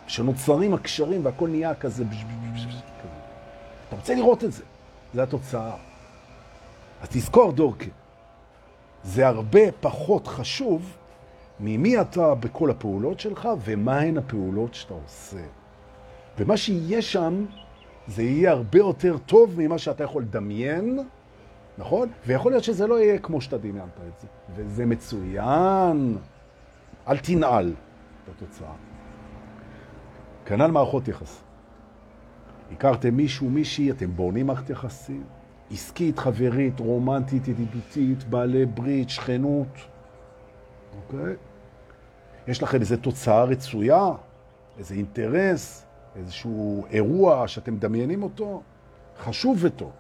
[0.08, 3.12] שנוצרים הקשרים והכל נהיה כזה בז, בז, בז, כזה.
[3.88, 4.64] אתה רוצה לראות את זה,
[5.14, 5.76] זה התוצאה.
[7.02, 7.90] אז תזכור דורקי,
[9.04, 10.98] זה הרבה פחות חשוב
[11.60, 15.46] ממי אתה בכל הפעולות שלך ומהן הפעולות שאתה עושה.
[16.38, 17.46] ומה שיהיה שם,
[18.08, 21.00] זה יהיה הרבה יותר טוב ממה שאתה יכול לדמיין,
[21.78, 22.10] נכון?
[22.28, 24.28] ויכול להיות שזה לא יהיה כמו שאתה דמיינת את זה.
[24.56, 26.18] וזה מצוין.
[27.08, 27.74] אל תנעל
[28.30, 28.74] בתוצאה.
[30.46, 31.44] כנ"ל מערכות יחסים.
[32.72, 35.24] הכרתם מישהו, מישהי, אתם בונים מערכת יחסים,
[35.74, 39.68] עסקית, חברית, רומנטית, ידידותית, בעלי ברית, שכנות,
[40.98, 41.36] אוקיי?
[42.48, 44.10] יש לכם איזו תוצאה רצויה,
[44.78, 48.62] איזה אינטרס, איזשהו אירוע שאתם מדמיינים אותו,
[49.20, 49.92] חשוב וטוב.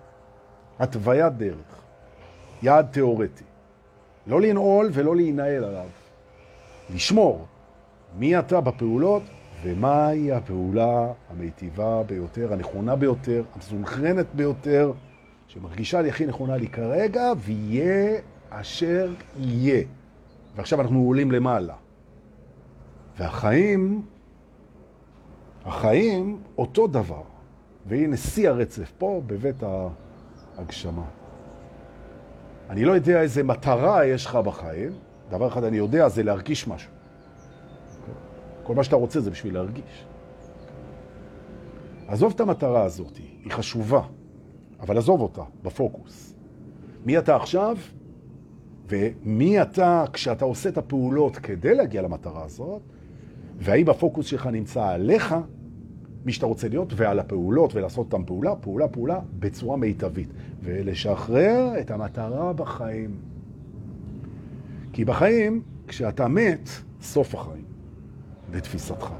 [0.80, 1.82] התוויית דרך,
[2.62, 3.44] יעד תיאורטי.
[4.28, 5.88] לא לנעול ולא להינעל עליו.
[6.94, 7.46] לשמור
[8.18, 9.24] מי אתה בפעולות
[9.64, 14.92] ומהי הפעולה המיטיבה ביותר, הנכונה ביותר, המסונכרנת ביותר,
[15.54, 19.84] שמרגישה לי הכי נכונה לי כרגע, ויהיה אשר יהיה.
[20.56, 21.76] ועכשיו אנחנו עולים למעלה.
[23.18, 24.06] והחיים,
[25.66, 27.22] החיים אותו דבר.
[27.86, 29.64] והנה שיא הרצף פה בבית
[30.58, 31.06] ההגשמה.
[32.70, 34.92] אני לא יודע איזה מטרה יש לך בחיים,
[35.30, 36.92] דבר אחד אני יודע זה להרגיש משהו.
[38.64, 40.06] כל מה שאתה רוצה זה בשביל להרגיש.
[42.08, 44.02] עזוב את המטרה הזאת, היא חשובה,
[44.84, 46.36] אבל עזוב אותה, בפוקוס.
[47.06, 47.78] מי אתה עכשיו,
[48.90, 52.82] ומי אתה כשאתה עושה את הפעולות כדי להגיע למטרה הזאת,
[53.58, 55.36] והאם הפוקוס שלך נמצא עליך,
[56.26, 60.30] מי שאתה רוצה להיות, ועל הפעולות, ולעשות אותם פעולה, פעולה, פעולה, בצורה מיטבית.
[60.64, 63.16] ולשחרר את המטרה בחיים.
[64.94, 66.70] כי בחיים, כשאתה מת,
[67.02, 67.64] סוף החיים.
[68.54, 69.12] לתפיסתך,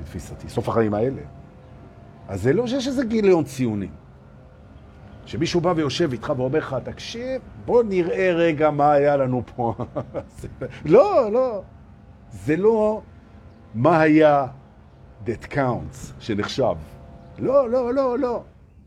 [0.00, 1.22] לתפיסתי, סוף החיים האלה.
[2.28, 3.88] אז זה לא שיש איזה גיליון ציוני.
[5.30, 9.74] שמישהו בא ויושב איתך ואומר לך, תקשיב, בוא נראה רגע מה היה לנו פה.
[10.94, 11.62] לא, לא.
[12.30, 13.02] זה לא
[13.74, 14.46] מה היה
[15.26, 16.74] that counts, שנחשב.
[17.38, 18.42] לא, לא, לא, לא.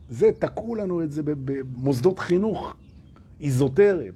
[0.08, 2.76] זה, תקעו לנו את זה במוסדות חינוך
[3.40, 4.12] איזוטריים.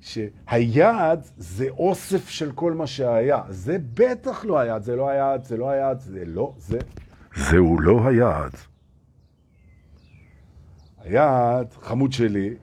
[0.00, 3.42] שהיעד זה אוסף של כל מה שהיה.
[3.48, 6.78] זה בטח לא היעד, זה לא היעד, זה לא היעד, זה לא, זה...
[7.36, 8.52] זהו לא היעד.
[11.00, 12.54] היעד, חמוד שלי,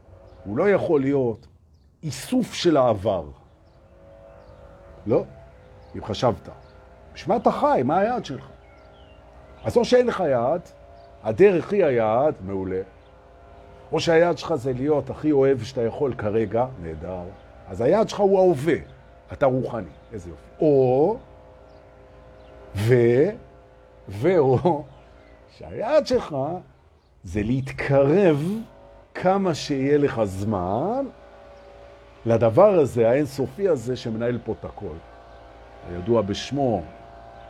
[0.43, 1.47] הוא לא יכול להיות
[2.03, 3.25] איסוף של העבר.
[5.05, 5.23] לא,
[5.95, 6.49] אם חשבת.
[7.13, 7.81] בשביל מה אתה חי?
[7.85, 8.47] מה היעד שלך?
[9.63, 10.61] אז או שאין לך יעד,
[11.23, 12.81] הדרך היא היעד, מעולה.
[13.91, 17.23] או שהיעד שלך זה להיות הכי אוהב שאתה יכול כרגע, נהדר.
[17.67, 18.75] אז היעד שלך הוא ההווה,
[19.33, 20.41] אתה רוחני, איזה יופי.
[20.59, 21.17] או,
[22.75, 22.93] ו,
[24.07, 24.83] ואו,
[25.49, 26.35] שהיעד שלך
[27.25, 28.51] זה להתקרב
[29.13, 31.05] כמה שיהיה לך זמן
[32.25, 34.95] לדבר הזה, האינסופי הזה, שמנהל פה את הכל.
[35.89, 36.83] הידוע בשמו,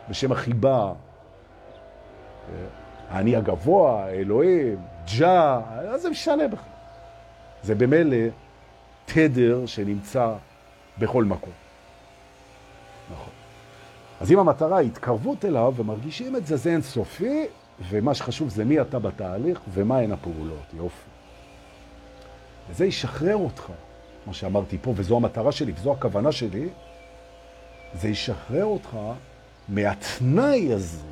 [0.09, 0.93] בשם החיבה,
[3.09, 4.77] האני הגבוה, האלוהים,
[5.17, 5.61] ג'ה,
[5.93, 6.65] אז זה משנה בכלל.
[7.63, 8.17] זה במילא
[9.05, 10.33] תדר שנמצא
[10.99, 11.53] בכל מקום.
[13.11, 13.33] נכון.
[14.21, 17.45] אז אם המטרה היא התקרבות אליו ומרגישים את זה, זה אינסופי,
[17.89, 20.73] ומה שחשוב זה מי אתה בתהליך ומה הן הפעולות.
[20.73, 21.09] יופי.
[22.69, 23.71] וזה ישחרר אותך,
[24.27, 26.69] מה שאמרתי פה, וזו המטרה שלי, וזו הכוונה שלי,
[27.93, 28.97] זה ישחרר אותך
[29.69, 31.07] מהתנאי הזה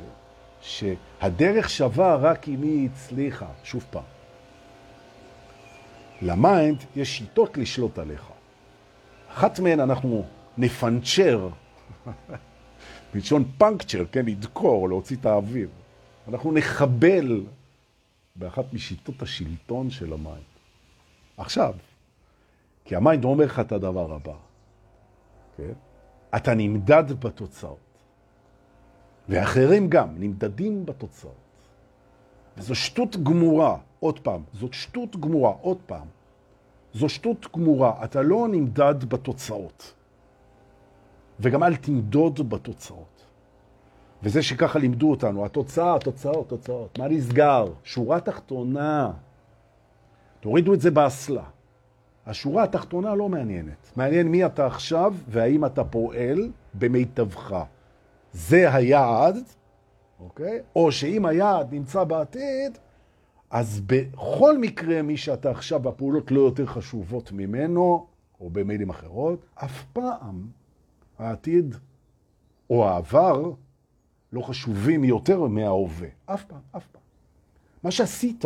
[0.60, 3.46] שהדרך שווה רק אם היא הצליחה.
[3.64, 4.02] שוב פעם.
[6.22, 8.28] ל mind יש שיטות לשלוט עליך.
[9.32, 10.24] אחת מהן אנחנו
[10.58, 11.48] נפנצ'ר,
[13.14, 15.68] בלשון puncture, כן, לדקור, להוציא את האוויר.
[16.28, 17.44] אנחנו נחבל
[18.36, 20.54] באחת משיטות השלטון של ה mind.
[21.36, 21.74] עכשיו,
[22.84, 24.36] כי ה mind אומר לך את הדבר הבא,
[25.56, 25.72] כן?
[26.36, 27.78] אתה נמדד בתוצאות.
[29.28, 31.44] ואחרים גם נמדדים בתוצאות.
[32.56, 33.78] וזו שטות גמורה.
[34.00, 36.06] עוד פעם, זאת שטות גמורה, עוד פעם.
[36.94, 39.94] זו שטות גמורה, אתה לא נמדד בתוצאות.
[41.40, 43.13] וגם אל תמדוד בתוצאות.
[44.24, 46.98] וזה שככה לימדו אותנו, התוצאה, התוצאות, תוצאות.
[46.98, 47.66] מה נסגר?
[47.82, 49.12] שורה תחתונה.
[50.40, 51.44] תורידו את זה באסלה.
[52.26, 53.92] השורה התחתונה לא מעניינת.
[53.96, 57.64] מעניין מי אתה עכשיו והאם אתה פועל במיטבך.
[58.32, 59.36] זה היעד,
[60.20, 60.60] אוקיי?
[60.76, 62.78] או שאם היעד נמצא בעתיד,
[63.50, 68.06] אז בכל מקרה מי שאתה עכשיו בפעולות לא יותר חשובות ממנו,
[68.40, 70.46] או במילים אחרות, אף פעם
[71.18, 71.76] העתיד
[72.70, 73.52] או העבר
[74.34, 76.08] לא חשובים יותר מההווה.
[76.26, 77.02] אף פעם, אף פעם.
[77.82, 78.44] מה שעשית,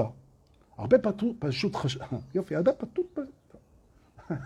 [0.78, 1.98] הרבה פשוט, פשוט חש...
[2.34, 3.18] יופי, הרבה פשוט...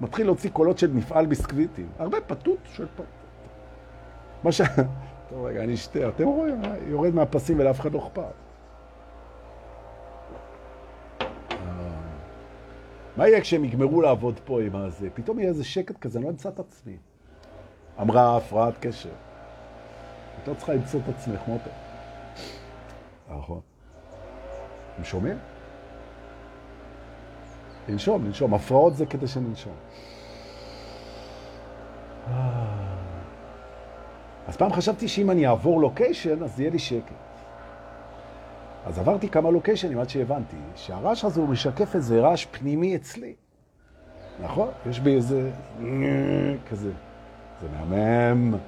[0.00, 1.88] מתחיל להוציא קולות של מפעל ביסקוויטים.
[1.98, 3.06] הרבה פטוט של פטוט.
[4.44, 4.60] מה ש...
[5.28, 6.08] טוב, רגע, אני אשתה.
[6.08, 8.34] אתם רואים, יורד מהפסים ולאף אחד לא אכפת.
[13.16, 15.08] מה יהיה כשהם יגמרו לעבוד פה עם הזה?
[15.14, 16.96] פתאום יהיה איזה שקט כזה, אני לא אמצא את עצמי.
[18.00, 19.10] אמרה הפרעת קשר.
[20.46, 21.70] לא צריכה למצוא את עצמך, מוטה.
[23.38, 23.60] נכון.
[24.98, 25.38] הם שומעים?
[27.88, 28.54] לנשום, לנשום.
[28.54, 29.74] הפרעות זה כדי שננשום.
[34.46, 37.14] אז פעם חשבתי שאם אני אעבור לוקיישן, אז יהיה לי שקט.
[38.86, 43.34] אז עברתי כמה לוקיישנים עד שהבנתי שהרעש הזה הוא משקף איזה רעש פנימי אצלי.
[44.42, 44.68] נכון?
[44.90, 45.50] יש בי איזה...
[46.70, 46.90] כזה.
[47.60, 48.58] זה מהמם.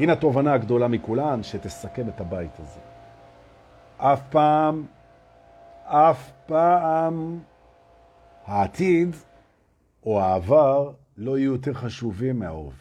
[0.00, 2.80] הנה התובנה הגדולה מכולן שתסכם את הבית הזה.
[3.96, 4.86] אף פעם,
[5.84, 7.38] אף פעם
[8.46, 9.16] העתיד
[10.06, 12.72] או העבר לא יהיו יותר חשובים מההווה.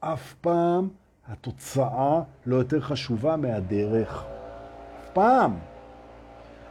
[0.00, 0.88] אף פעם
[1.28, 4.24] התוצאה לא יותר חשובה מהדרך.
[4.98, 5.58] אף פעם.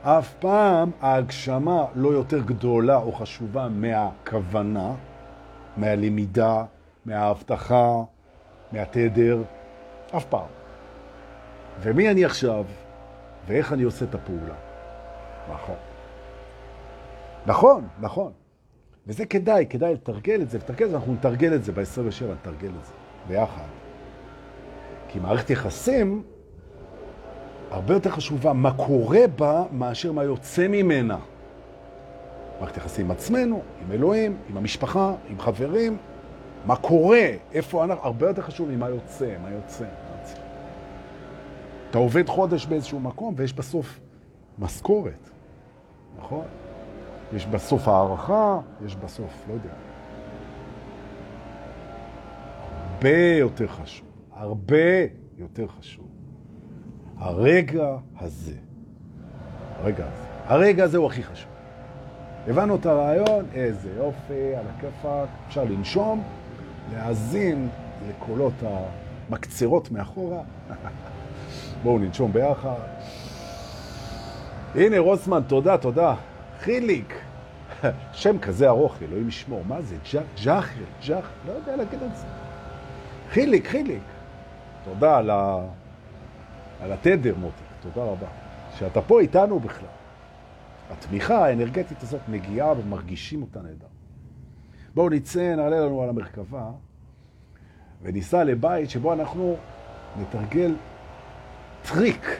[0.02, 4.94] אף פעם ההגשמה לא יותר גדולה או חשובה מהכוונה,
[5.78, 6.66] מהלמידה,
[7.06, 8.04] מההבטחה,
[8.72, 9.42] מהתדר.
[10.18, 10.48] אף פעם.
[11.82, 12.66] ומי אני עכשיו,
[13.48, 14.56] ואיך אני עושה את הפעולה.
[15.54, 15.76] נכון.
[17.46, 18.32] נכון, נכון.
[19.08, 22.70] וזה כדאי, כדאי לתרגל את זה, לתרגל את זה, אנחנו נתרגל את זה ב-27, נתרגל
[22.80, 22.94] את זה
[23.28, 23.64] ביחד.
[25.08, 26.24] כי מערכת יחסים
[27.72, 31.18] הרבה יותר חשובה מה קורה בה מאשר מה יוצא ממנה.
[32.60, 35.98] מערכת יחסים עם עצמנו, עם אלוהים, עם המשפחה, עם חברים,
[36.66, 39.86] מה קורה, איפה אנחנו, הרבה יותר חשוב ממה יוצא, מה יוצא.
[41.90, 44.00] אתה עובד חודש באיזשהו מקום ויש בסוף
[44.60, 45.30] משכורת,
[46.18, 46.46] נכון?
[47.34, 49.70] יש בסוף הערכה, יש בסוף, לא יודע.
[53.00, 54.08] הרבה יותר חשוב.
[54.32, 54.76] הרבה
[55.38, 56.08] יותר חשוב.
[57.18, 58.56] הרגע הזה,
[59.80, 61.52] הרגע הזה, הרגע הזה הוא הכי חשוב.
[62.48, 66.24] הבנו את הרעיון, איזה יופי, על הכיפק, אפשר לנשום,
[66.94, 67.70] להאזין
[68.10, 68.54] לקולות
[69.30, 70.42] המקצרות מאחורה.
[71.84, 72.80] בואו ננשום ביחד.
[74.76, 76.16] הנה רוסמן, תודה, תודה.
[76.60, 77.22] חיליק,
[78.12, 79.64] שם כזה ארוך, אלוהים ישמור.
[79.68, 79.96] מה זה?
[80.44, 82.26] ג'חר, ג'חר, לא יודע להגיד את זה.
[83.30, 84.04] חיליק, חיליק.
[84.84, 85.58] תודה על, ה...
[86.82, 88.28] על התדר, מוטי, תודה רבה.
[88.80, 89.90] שאתה פה איתנו בכלל.
[90.92, 93.88] התמיכה האנרגטית הזאת מגיעה ומרגישים אותה נהדר.
[94.96, 96.72] בואו נצא, נעלה לנו על המרכבה
[98.02, 99.56] וניסע לבית שבו אנחנו
[100.20, 100.76] נתרגל
[101.84, 102.40] טריק.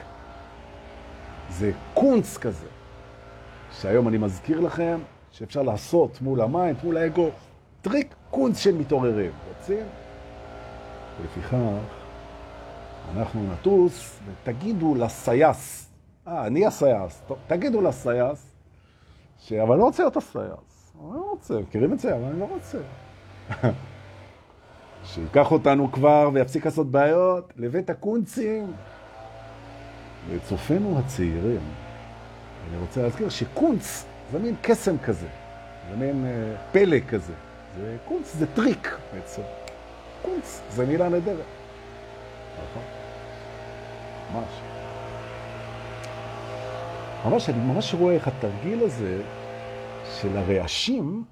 [1.50, 2.66] זה קונץ כזה,
[3.72, 4.98] שהיום אני מזכיר לכם
[5.30, 7.30] שאפשר לעשות מול המים, מול האגו.
[7.82, 9.32] טריק קונץ של מתעוררים.
[9.48, 9.86] רוצים?
[11.20, 11.56] ולפיכך
[13.16, 15.90] אנחנו נטוס ותגידו לסייס,
[16.28, 18.54] אה, אני הסייס, תגידו לסייס,
[19.38, 19.52] ש...
[19.52, 20.69] אבל לא רוצה להיות הסייס,
[21.00, 22.78] אני לא רוצה, מכירים את זה, אבל אני לא רוצה.
[25.04, 28.72] שיקח אותנו כבר ויפסיק לעשות בעיות לבית הקונצים.
[30.30, 31.60] וצופינו הצעירים,
[32.68, 35.26] אני רוצה להזכיר שקונץ זה מין קסם כזה,
[35.90, 37.32] זה מין אה, פלא כזה.
[37.76, 39.42] זה קונץ זה טריק בעצם.
[40.22, 41.44] קונץ זה מילה נהדרת.
[42.70, 42.82] נכון?
[44.34, 44.60] ממש.
[47.24, 49.22] ממש, אני ממש רואה איך התרגיל הזה
[50.18, 51.24] של הרעשים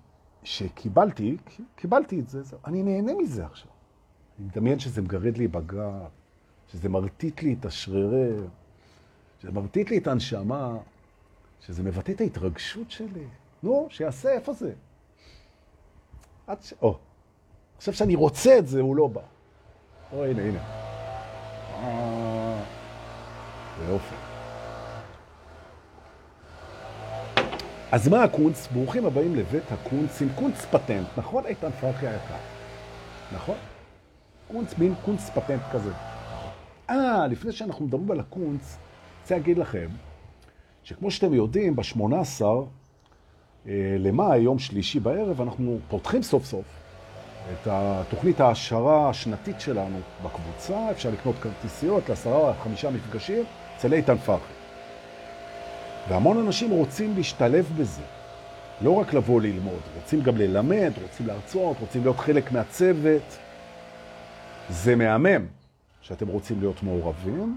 [0.43, 1.37] שקיבלתי,
[1.77, 3.71] קיבלתי את זה, אני נהנה מזה עכשיו.
[4.39, 6.09] אני מדמיין שזה מגרד לי בגב,
[6.69, 8.37] שזה מרטיט לי את השרירי,
[9.43, 10.77] שזה מרטיט לי את הנשמה,
[11.61, 13.25] שזה מבטא את ההתרגשות שלי.
[13.63, 14.73] נו, שיעשה, איפה זה?
[16.47, 16.75] עד ש...
[16.83, 16.99] או,
[17.77, 19.23] עכשיו שאני רוצה את זה, הוא לא בא.
[20.13, 20.61] או, הנה, הנה.
[21.75, 22.65] אה,
[23.79, 24.28] זה יופי.
[27.93, 28.69] אז מה הקונץ?
[28.73, 32.35] ברוכים הבאים לבית הקונץ עם קונץ פטנט, נכון איתן פרחי היקר?
[33.33, 33.55] נכון?
[34.53, 35.91] קונץ מין קונץ פטנט כזה.
[36.91, 38.77] אה, לפני שאנחנו מדברים על הקונץ,
[39.23, 39.89] רוצה להגיד לכם,
[40.85, 42.43] שכמו שאתם יודעים, ב-18
[43.67, 46.67] אה, למאי, יום שלישי בערב, אנחנו פותחים סוף סוף
[47.53, 50.91] את התוכנית ההשערה השנתית שלנו בקבוצה.
[50.91, 53.45] אפשר לקנות כרטיסיות לעשרה או חמישה מפגשים
[53.77, 54.53] אצל איתן פרחי.
[56.09, 58.03] והמון אנשים רוצים להשתלב בזה.
[58.81, 63.39] לא רק לבוא ללמוד, רוצים גם ללמד, רוצים להרצות, רוצים להיות חלק מהצוות.
[64.71, 65.47] זה מהמם
[66.01, 67.57] שאתם רוצים להיות מעורבים.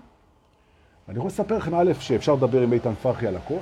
[1.10, 3.58] אני יכול לספר לכם, א', שאפשר לדבר עם איתן פרחי על הכל.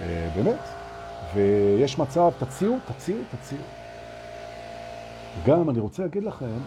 [0.00, 0.60] אה, באמת.
[1.34, 3.62] ויש מצב, תציעו, תציעו, תציעו.
[5.46, 6.58] גם אני רוצה להגיד לכם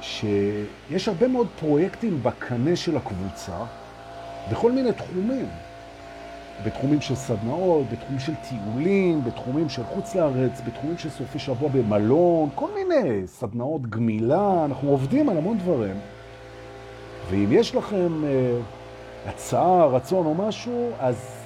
[0.00, 3.58] שיש הרבה מאוד פרויקטים בקנה של הקבוצה
[4.52, 5.48] בכל מיני תחומים.
[6.62, 12.48] בתחומים של סדנאות, בתחומים של טיולים, בתחומים של חוץ לארץ, בתחומים של סופי שבוע במלון,
[12.54, 15.96] כל מיני סדנאות גמילה, אנחנו עובדים על המון דברים.
[17.30, 18.58] ואם יש לכם אה,
[19.26, 21.44] הצעה, רצון או משהו, אז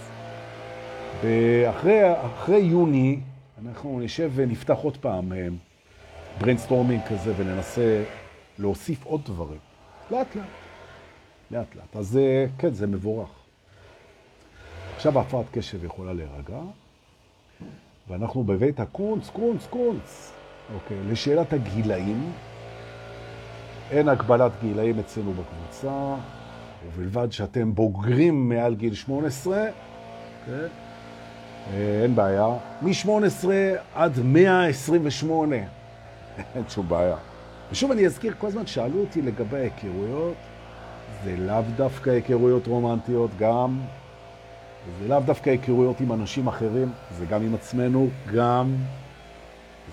[1.71, 3.21] אחרי, אחרי יוני
[3.67, 5.33] אנחנו נשב ונפתח עוד פעם
[6.41, 8.05] brainstorming אה, כזה וננסה
[8.59, 9.59] להוסיף עוד דברים.
[10.11, 10.47] לאט לאט.
[11.51, 11.97] לאט לאט.
[11.97, 13.29] אז אה, כן, זה מבורך.
[14.99, 16.59] עכשיו הפרעת קשב יכולה להירגע,
[18.09, 20.33] ואנחנו בבית הקונץ, קונץ, קונץ.
[20.75, 22.33] אוקיי, לשאלת הגילאים,
[23.91, 26.15] אין הגבלת גילאים אצלנו בקבוצה,
[26.87, 29.59] ובלבד שאתם בוגרים מעל גיל 18,
[30.41, 30.69] אוקיי?
[31.73, 32.49] אה, אין בעיה.
[32.83, 33.49] מ-18
[33.95, 35.57] עד 128,
[36.55, 37.17] אין שום בעיה.
[37.73, 40.37] ושוב אני אזכיר, כל הזמן שאלו אותי לגבי ההיכרויות,
[41.25, 43.79] זה לאו דווקא היכרויות רומנטיות, גם,
[45.01, 48.77] זה לאו דווקא היכרויות עם אנשים אחרים, זה גם עם עצמנו, גם,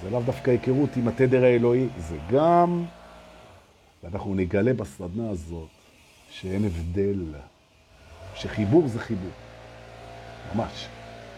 [0.04, 2.86] זה לאו דווקא היכרות עם התדר האלוהי, זה גם,
[4.04, 5.68] ואנחנו נגלה בסדנה הזאת
[6.30, 7.24] שאין הבדל,
[8.36, 9.32] שחיבור זה חיבור,
[10.56, 10.88] ממש.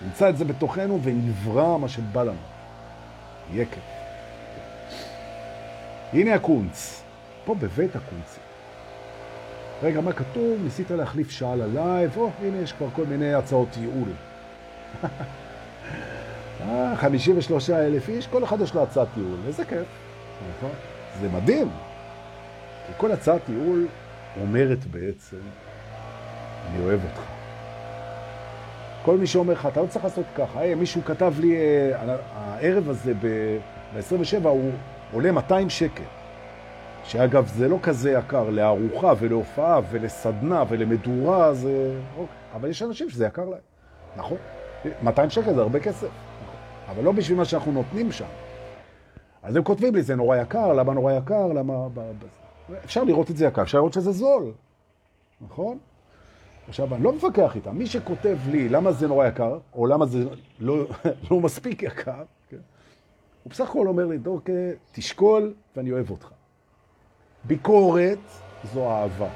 [0.06, 2.40] נמצא את זה בתוכנו ונברא מה שבא לנו.
[3.54, 3.84] כיף.
[6.14, 7.04] הנה הקונץ,
[7.46, 8.47] פה בבית הקונצים.
[9.84, 10.60] רגע, מה כתוב?
[10.64, 12.18] ניסית להחליף שעה ללייב?
[12.18, 14.10] או, הנה יש כבר כל מיני הצעות ייעול.
[16.96, 19.88] 53 אה, אלף איש, כל אחד יש לו הצעת ייעול, איזה כיף.
[20.58, 20.72] נכון?
[21.22, 21.70] זה מדהים.
[22.88, 23.88] כי כל הצעת ייעול
[24.42, 25.38] אומרת בעצם,
[26.70, 27.22] אני אוהב אותך.
[29.06, 30.60] כל מי שאומר לך, אתה לא צריך לעשות ככה.
[30.60, 34.72] היי, מישהו כתב לי, אה, הערב הזה ב-27 הוא
[35.12, 36.04] עולה 200 שקל.
[37.08, 42.00] שאגב, זה לא כזה יקר לארוחה ולהופעה ולסדנה ולמדורה, זה...
[42.18, 42.36] אוקיי.
[42.56, 43.60] אבל יש אנשים שזה יקר להם,
[44.18, 44.38] נכון?
[45.04, 46.08] 200 שקל זה הרבה כסף,
[46.44, 46.60] נכון.
[46.88, 48.26] אבל לא בשביל מה שאנחנו נותנים שם.
[49.44, 51.88] אז הם כותבים לי, זה נורא יקר, למה נורא יקר, למה...
[52.86, 54.52] אפשר לראות את זה יקר, אפשר לראות שזה זול,
[55.42, 55.78] נכון?
[56.68, 57.78] עכשיו, אני לא מפקח איתם.
[57.78, 60.24] מי שכותב לי למה זה נורא יקר, או למה זה
[60.60, 60.86] לא,
[61.32, 62.58] לא מספיק יקר, כן?
[63.44, 64.54] הוא בסך הכל אומר לי, דורקה,
[64.92, 66.37] תשקול ואני אוהב אותך.
[67.48, 68.20] ביקורת
[68.74, 69.28] זו אהבה.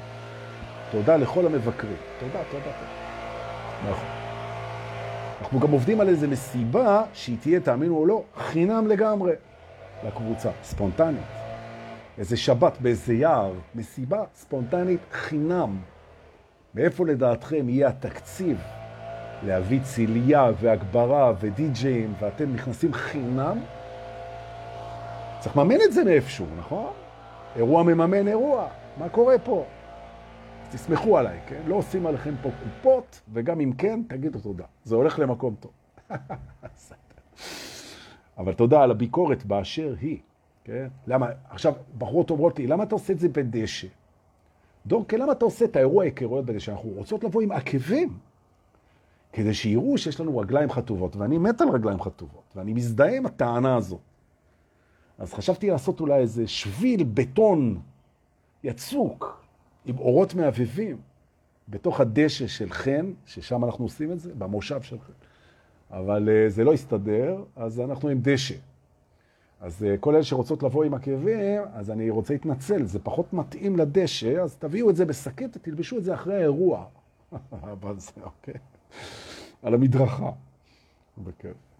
[0.90, 1.96] תודה לכל המבקרים.
[2.20, 3.90] תודה, תודה, תודה.
[3.90, 4.08] נכון.
[5.40, 9.32] אנחנו גם עובדים על איזה מסיבה שהיא תהיה, תאמינו או לא, חינם לגמרי
[10.06, 11.22] לקבוצה, ספונטנית.
[12.18, 15.78] איזה שבת באיזה יער, מסיבה ספונטנית חינם.
[16.74, 18.58] מאיפה לדעתכם יהיה התקציב
[19.42, 23.58] להביא ציליה והגברה ודי-ג'אים ואתם נכנסים חינם?
[25.40, 26.92] צריך לממן את זה מאיפשהו, נכון?
[27.56, 29.64] אירוע מממן אירוע, מה קורה פה?
[30.62, 31.62] אז תסמכו עליי, כן?
[31.66, 34.64] לא עושים עליכם פה קופות, וגם אם כן, תגידו תודה.
[34.84, 35.72] זה הולך למקום טוב.
[38.38, 40.18] אבל תודה על הביקורת באשר היא,
[40.64, 40.88] כן?
[41.06, 43.86] למה, עכשיו, בחורות אומרות לי, למה אתה עושה את זה בדשא?
[44.86, 48.18] דורקה, למה אתה עושה את האירוע היכרויות בזה שאנחנו רוצות לבוא עם עקבים?
[49.32, 53.76] כדי שיראו שיש לנו רגליים חטובות, ואני מת על רגליים חטובות, ואני מזדהה עם הטענה
[53.76, 54.11] הזאת.
[55.18, 57.80] אז חשבתי לעשות אולי איזה שביל בטון
[58.64, 59.42] יצוק,
[59.84, 60.96] עם אורות מעבבים,
[61.68, 65.12] בתוך הדשא של חן, ששם אנחנו עושים את זה, במושב של חן.
[65.90, 68.54] אבל uh, זה לא הסתדר, אז אנחנו עם דשא.
[69.60, 73.76] אז uh, כל אלה שרוצות לבוא עם עקבים, אז אני רוצה להתנצל, זה פחות מתאים
[73.76, 76.84] לדשא, אז תביאו את זה בשקית ותלבשו את זה אחרי האירוע.
[77.72, 78.54] אבל זה, אוקיי.
[79.62, 80.30] על המדרכה.
[81.18, 81.71] בכיף.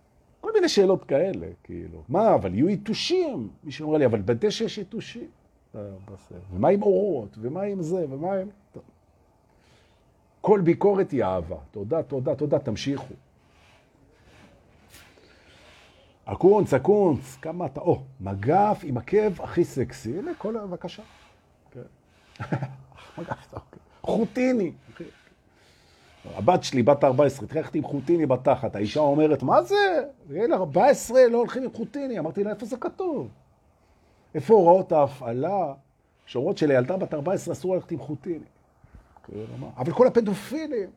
[0.43, 2.03] כל מיני שאלות כאלה, כאילו.
[2.09, 3.49] מה, אבל יהיו יתושים.
[3.65, 5.29] מישהו אומר לי, אבל בדשא יש יתושים.
[6.53, 7.37] ומה עם אורות?
[7.41, 8.05] ומה עם זה?
[8.11, 8.49] ומה עם...
[8.73, 8.83] טוב.
[10.41, 11.57] כל ביקורת היא אהבה.
[11.71, 13.15] תודה, תודה, תודה, תמשיכו.
[16.27, 21.03] הקונץ, הקונץ, כמה אתה, או, מגף עם עקב הכי סקסי, הנה, כל, בבקשה.
[21.71, 21.81] כן.
[23.19, 23.79] מגף, אוקיי.
[24.03, 24.73] חוטיני.
[26.25, 28.77] הבת שלי, בת 14, תראה איך עם חוטיני בתחת.
[28.77, 30.05] האישה אומרת, מה זה?
[30.31, 32.19] ילד 14 לא הולכים עם חוטיני.
[32.19, 33.29] אמרתי לה, איפה זה כתוב?
[34.35, 35.75] איפה הוראות ההפעלה
[36.27, 38.45] שאומרות שלילדה בת 14 אסור ללכת עם חוטיני?
[39.77, 40.91] אבל כל הפדופילים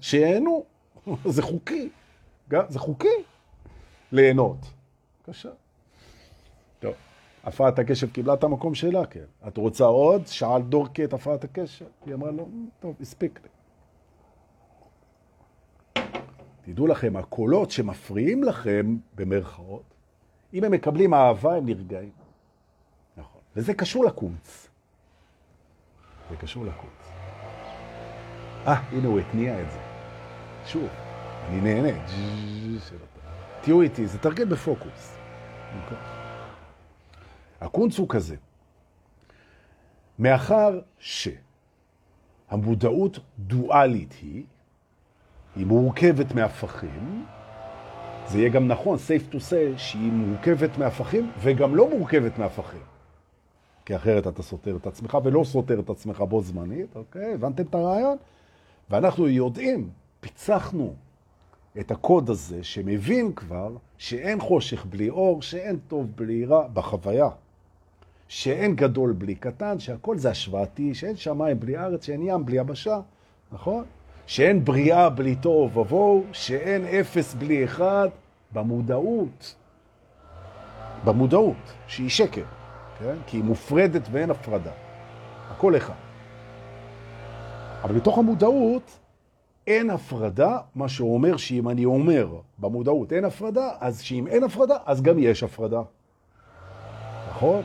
[0.00, 0.64] שיהנו,
[1.24, 1.88] זה חוקי.
[2.68, 3.08] זה חוקי
[4.12, 4.58] ליהנות.
[5.26, 5.50] בבקשה.
[6.80, 6.94] טוב,
[7.44, 9.24] הפרעת הקשב קיבלה את המקום שלה, כן.
[9.48, 10.26] את רוצה עוד?
[10.26, 11.84] שאל דורקי את הפרעת הקשב.
[12.06, 12.48] היא אמרה לו,
[12.80, 13.48] טוב, הספיק לי.
[16.72, 19.94] תדעו לכם, הקולות שמפריעים לכם, במרכאות,
[20.54, 22.12] אם הם מקבלים אהבה, הם נרגעים.
[23.16, 23.40] נכון.
[23.56, 24.68] וזה קשור לקונץ.
[26.30, 27.10] זה קשור לקונץ.
[28.66, 29.78] אה, הנה הוא התניע את זה.
[30.66, 30.88] שוב,
[31.48, 31.98] אני נהנה.
[33.60, 35.16] תהיו איתי, זה תרגיל בפוקוס.
[37.60, 38.36] הקונץ הוא כזה.
[40.18, 40.80] מאחר
[42.48, 44.44] שהמודעות דואלית היא,
[45.56, 47.24] היא מורכבת מהפכים,
[48.26, 52.80] זה יהיה גם נכון, safe to say, שהיא מורכבת מהפכים וגם לא מורכבת מהפכים.
[53.84, 57.34] כי אחרת אתה סותר את עצמך ולא סותר את עצמך בו זמנית, אוקיי?
[57.34, 58.16] הבנתם את הרעיון?
[58.90, 59.90] ואנחנו יודעים,
[60.20, 60.94] פיצחנו
[61.80, 67.28] את הקוד הזה שמבין כבר שאין חושך בלי אור, שאין טוב בלי רע בחוויה.
[68.28, 73.00] שאין גדול בלי קטן, שהכל זה השוואתי, שאין שמיים בלי ארץ, שאין ים בלי יבשה,
[73.52, 73.84] נכון?
[74.28, 78.08] שאין בריאה בלי טוב ובואו, שאין אפס בלי אחד,
[78.52, 79.54] במודעות.
[81.04, 81.56] במודעות,
[81.86, 82.44] שהיא שקר,
[82.98, 83.14] כן?
[83.26, 84.70] כי היא מופרדת ואין הפרדה.
[85.50, 85.94] הכל אחד.
[87.82, 88.98] אבל בתוך המודעות
[89.66, 95.02] אין הפרדה, מה שאומר שאם אני אומר במודעות אין הפרדה, אז שאם אין הפרדה, אז
[95.02, 95.82] גם יש הפרדה.
[97.30, 97.62] נכון?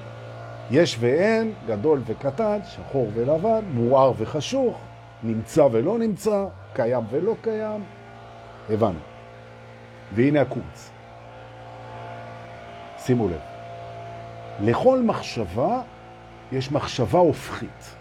[0.72, 4.78] יש ואין, גדול וקטן, שחור ולבן, מואר וחשוך,
[5.24, 7.84] נמצא ולא נמצא, קיים ולא קיים.
[8.70, 9.00] הבנו.
[10.16, 10.92] והנה הקונץ.
[12.98, 13.40] שימו לב.
[14.62, 15.82] לכל מחשבה
[16.52, 17.96] יש מחשבה הופכית.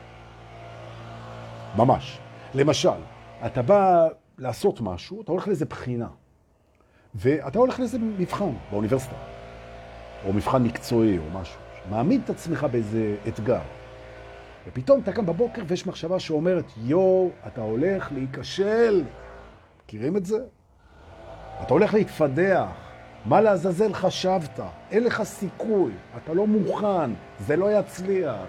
[1.76, 2.18] ממש.
[2.54, 2.88] למשל,
[3.46, 4.08] אתה בא
[4.38, 6.08] לעשות משהו, אתה הולך לאיזה בחינה,
[7.14, 9.16] ואתה הולך לאיזה מבחן באוניברסיטה,
[10.24, 11.60] או מבחן מקצועי או משהו,
[11.90, 13.60] מעמיד את עצמך באיזה אתגר.
[14.66, 19.04] ופתאום אתה קם בבוקר ויש מחשבה שאומרת, יואו, אתה הולך להיכשל.
[19.84, 20.38] מכירים את זה?
[21.62, 22.68] אתה הולך להתפדח.
[23.24, 24.60] מה לעזאזל חשבת?
[24.90, 27.10] אין לך סיכוי, אתה לא מוכן,
[27.40, 28.46] זה לא יצליח,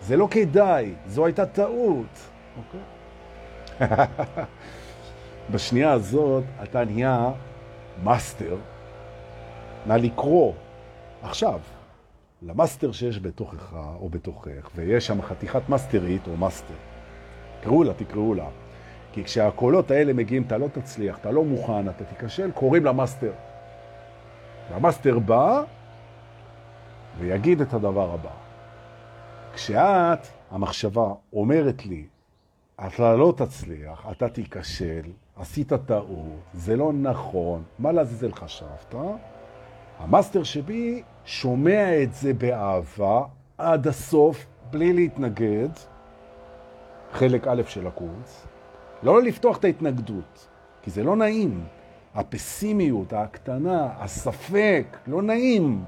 [0.00, 2.18] זה לא כדאי, זו הייתה טעות.
[2.56, 2.80] אוקיי?
[5.52, 7.30] בשנייה הזאת אתה נהיה
[8.04, 8.56] מאסטר,
[9.86, 10.52] נא לקרוא
[11.22, 11.60] עכשיו
[12.42, 16.74] למאסטר שיש בתוכך או בתוכך, ויש שם חתיכת מאסטרית או מאסטר.
[17.62, 18.48] קראו לה, תקראו לה.
[19.12, 23.32] כי כשהקולות האלה מגיעים, אתה לא תצליח, אתה לא מוכן, אתה תיכשל, קוראים למאסטר.
[24.70, 25.62] והמאסטר בא
[27.18, 28.30] ויגיד את הדבר הבא.
[29.54, 32.04] כשאת, המחשבה, אומרת לי,
[32.86, 35.02] אתה לא תצליח, אתה תיכשל,
[35.36, 38.94] עשית טעות, זה לא נכון, מה לעזאזל חשבת?
[39.98, 43.22] המאסטר שבי שומע את זה באהבה
[43.58, 45.68] עד הסוף, בלי להתנגד,
[47.12, 48.46] חלק א' של הקורס,
[49.02, 50.48] לא לפתוח את ההתנגדות,
[50.82, 51.64] כי זה לא נעים.
[52.14, 55.84] הפסימיות, ההקטנה, הספק, לא נעים.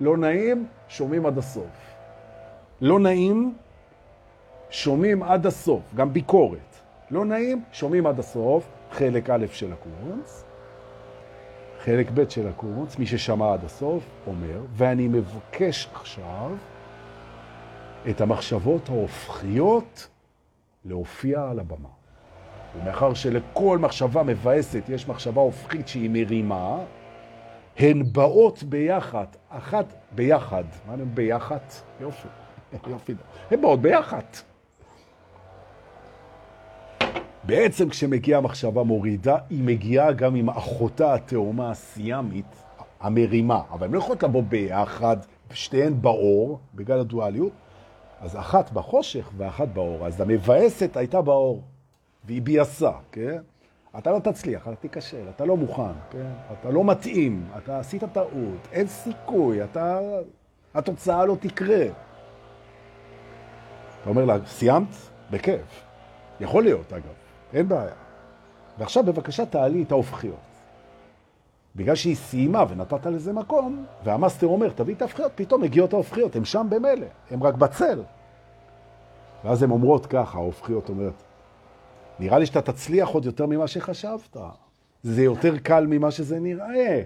[0.00, 1.94] לא נעים, שומעים עד הסוף.
[2.80, 3.54] לא נעים,
[4.70, 6.76] שומעים עד הסוף, גם ביקורת.
[7.10, 10.43] לא נעים, שומעים עד הסוף, חלק א' של הקורס.
[11.84, 16.50] חלק ב' של הקורס, מי ששמע עד הסוף, אומר, ואני מבקש עכשיו
[18.10, 20.08] את המחשבות ההופכיות
[20.84, 21.88] להופיע על הבמה.
[22.76, 26.78] ומאחר שלכל מחשבה מבאסת יש מחשבה הופכית שהיא מרימה,
[27.78, 30.64] הן באות ביחד, אחת ביחד.
[30.86, 31.58] מה הן ביחד?
[32.00, 32.28] יופי,
[32.90, 33.14] יופי.
[33.50, 34.22] הן באות ביחד.
[37.46, 42.62] בעצם כשמגיעה מחשבה מורידה, היא מגיעה גם עם אחותה התאומה הסיאמית,
[43.00, 43.60] המרימה.
[43.70, 45.16] אבל הן לא יכולות לבוא ביחד,
[45.52, 47.52] שתיהן באור, בגלל הדואליות,
[48.20, 50.06] אז אחת בחושך ואחת באור.
[50.06, 51.62] אז המבאסת הייתה באור,
[52.24, 53.38] והיא ביאסה, כן?
[53.98, 56.30] אתה לא תצליח, אתה תיכשל, אתה לא מוכן, כן?
[56.52, 60.00] אתה לא מתאים, אתה עשית טעות, אין סיכוי, אתה...
[60.74, 61.84] התוצאה לא תקרה.
[64.00, 64.88] אתה אומר לה, סיימת?
[65.30, 65.84] בכיף.
[66.40, 67.23] יכול להיות, אגב.
[67.54, 67.94] אין בעיה.
[68.78, 70.36] ועכשיו בבקשה תעלי את ההופכיות.
[71.76, 76.44] בגלל שהיא סיימה ונתת לזה מקום, והמאסטר אומר, תביא את ההופכיות, פתאום מגיעות ההופכיות, הם
[76.44, 78.02] שם במילא, הם רק בצל.
[79.44, 81.22] ואז הן אומרות ככה, ההופכיות אומרת,
[82.18, 84.36] נראה לי שאתה תצליח עוד יותר ממה שחשבת.
[85.02, 87.02] זה יותר קל ממה שזה נראה,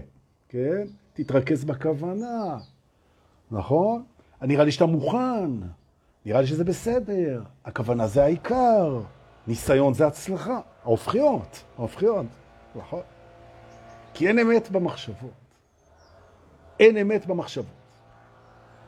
[0.49, 0.86] כן?
[1.12, 2.59] תתרכז בכוונה,
[3.51, 4.03] נכון?
[4.42, 5.51] נראה לי שאתה מוכן,
[6.26, 9.01] נראה לי שזה בסדר, הכוונה זה העיקר,
[9.49, 12.26] ניסיון זה הצלחה, ההופכיות, ההופכיות,
[12.76, 13.01] נכון?
[14.14, 15.30] כי אין אמת במחשבות.
[16.80, 17.66] אין אמת במחשבות.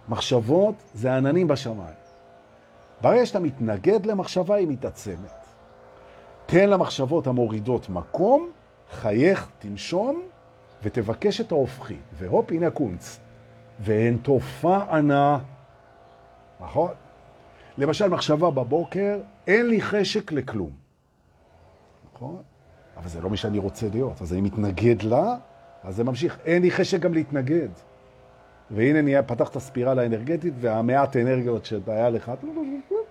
[0.09, 1.95] מחשבות זה עננים בשמיים.
[3.01, 5.47] ברגע שאתה מתנגד למחשבה, היא מתעצמת.
[6.47, 8.51] תן למחשבות המורידות מקום,
[8.91, 10.23] חייך, תנשום,
[10.83, 11.97] ותבקש את ההופכי.
[12.13, 13.21] והופ, הנה הקונץ.
[13.81, 15.39] והן תופענה,
[16.61, 16.91] נכון?
[17.79, 19.19] למשל, מחשבה בבוקר,
[19.51, 20.71] אין לי חשק לכלום.
[22.15, 22.43] נכון?
[22.97, 24.23] אבל זה לא מי שאני רוצה להיות.
[24.23, 25.37] אז אני מתנגד לה,
[25.85, 26.39] אז זה ממשיך.
[26.45, 27.69] אין לי חשק גם להתנגד.
[28.71, 32.33] והנה נהיה, פתח את הספירלה האנרגטית, והמעט אנרגיות שהיה לך,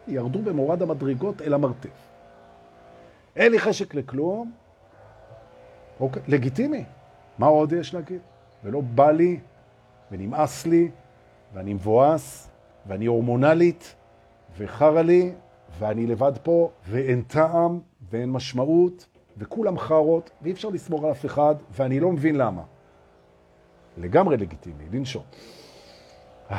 [0.07, 1.89] ירדו במורד המדרגות אל המרתף.
[3.35, 4.51] אין לי חשק לכלום,
[5.99, 6.83] אוקיי, לגיטימי.
[7.37, 8.21] מה עוד יש להגיד?
[8.63, 9.39] ולא בא לי,
[10.11, 10.91] ונמאס לי,
[11.53, 12.49] ואני מבואס,
[12.87, 13.95] ואני הורמונלית,
[14.57, 15.31] וחרה לי,
[15.79, 19.07] ואני לבד פה, ואין טעם, ואין משמעות,
[19.37, 22.63] וכולם חרות, ואי אפשר לסמור על אף אחד, ואני לא מבין למה.
[23.97, 25.23] לגמרי לגיטימי, לנשום.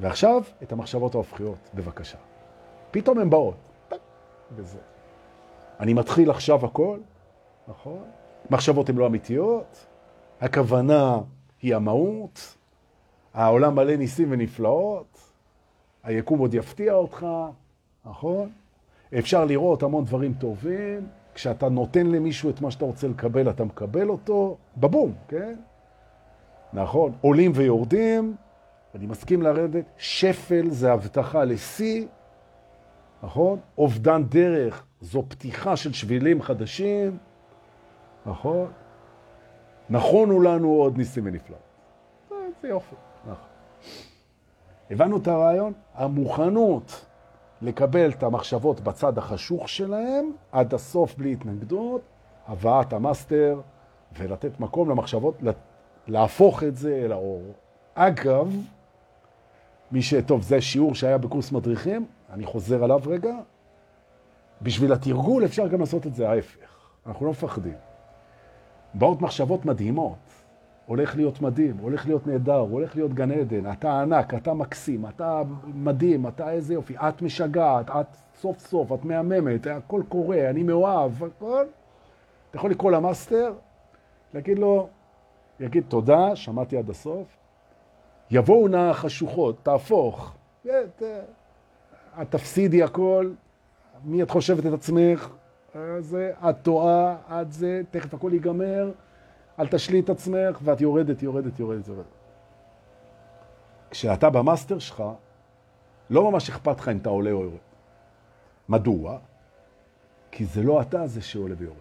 [0.00, 2.18] ועכשיו, את המחשבות ההופכיות, בבקשה.
[2.90, 3.56] פתאום הן באות.
[4.56, 4.78] וזה.
[5.80, 6.98] אני מתחיל עכשיו הכל,
[7.68, 8.04] נכון?
[8.50, 9.86] מחשבות הן לא אמיתיות,
[10.40, 11.18] הכוונה
[11.62, 12.56] היא המהות,
[13.34, 15.18] העולם מלא ניסים ונפלאות,
[16.02, 17.26] היקום עוד יפתיע אותך,
[18.04, 18.50] נכון?
[19.18, 24.08] אפשר לראות המון דברים טובים, כשאתה נותן למישהו את מה שאתה רוצה לקבל, אתה מקבל
[24.08, 25.54] אותו, בבום, כן?
[26.72, 27.12] נכון?
[27.20, 28.36] עולים ויורדים,
[28.94, 32.06] אני מסכים לרדת, שפל זה הבטחה לשיא,
[33.22, 33.58] נכון?
[33.78, 37.18] אובדן דרך זו פתיחה של שבילים חדשים,
[38.26, 38.70] נכון?
[39.90, 41.56] נכונו לנו עוד ניסים ונפלא.
[42.62, 42.94] זה יופי,
[43.24, 43.48] נכון.
[44.90, 45.72] הבנו את הרעיון?
[45.94, 47.06] המוכנות
[47.62, 52.00] לקבל את המחשבות בצד החשוך שלהם, עד הסוף בלי התנגדות,
[52.46, 53.60] הבאת המאסטר,
[54.18, 55.42] ולתת מקום למחשבות,
[56.06, 57.42] להפוך את זה אל האור.
[57.94, 58.56] אגב,
[59.92, 63.34] מי שטוב, זה שיעור שהיה בקורס מדריכים, אני חוזר עליו רגע.
[64.62, 66.70] בשביל התרגול אפשר גם לעשות את זה ההפך.
[67.06, 67.74] אנחנו לא מפחדים.
[68.94, 70.18] באות מחשבות מדהימות.
[70.90, 75.42] הולך להיות מדהים, הולך להיות נהדר, הולך להיות גן עדן, אתה ענק, אתה מקסים, אתה
[75.64, 78.06] מדהים, אתה איזה יופי, את משגעת, את
[78.40, 81.64] סוף סוף, את מהממת, הכל קורה, אני מאוהב, הכל.
[82.50, 83.52] אתה יכול לקרוא למאסטר,
[84.34, 84.88] להגיד לו,
[85.60, 87.36] יגיד תודה, שמעתי עד הסוף,
[88.30, 90.34] יבואו נא החשוכות, תהפוך,
[92.22, 93.30] את תפסידי הכל,
[94.04, 95.30] מי את חושבת את עצמך,
[95.98, 98.90] זה, את טועה, את זה, תכף הכל ייגמר,
[99.60, 102.04] אל תשלי את עצמך, ואת יורדת, יורדת, יורדת, יורדת.
[103.90, 105.04] כשאתה במאסטר שלך,
[106.10, 107.58] לא ממש אכפת לך אם אתה עולה או יורד.
[108.68, 109.18] מדוע?
[110.30, 111.76] כי זה לא אתה זה שעולה ויורד.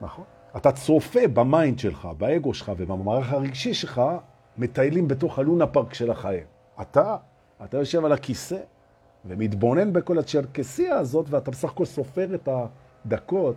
[0.00, 0.24] נכון?
[0.56, 4.02] אתה צופה ב mind שלך, באגו שלך ובמערך הרגשי שלך,
[4.58, 6.44] מטיילים בתוך הלונה פארק של החיים.
[6.80, 7.16] אתה,
[7.64, 8.58] אתה יושב על הכיסא
[9.24, 13.56] ומתבונן בכל הצ'רקסיה הזאת, ואתה בסך הכל סופר את הדקות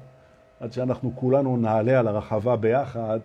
[0.60, 3.20] עד שאנחנו כולנו נעלה על הרחבה ביחד.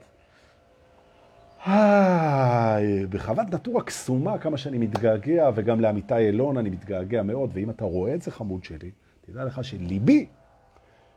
[1.67, 7.85] היי, בחוות נטורה קסומה, כמה שאני מתגעגע, וגם לעמיתי אלון אני מתגעגע מאוד, ואם אתה
[7.85, 10.27] רואה את זה, חמוד שלי, תדע לך שליבי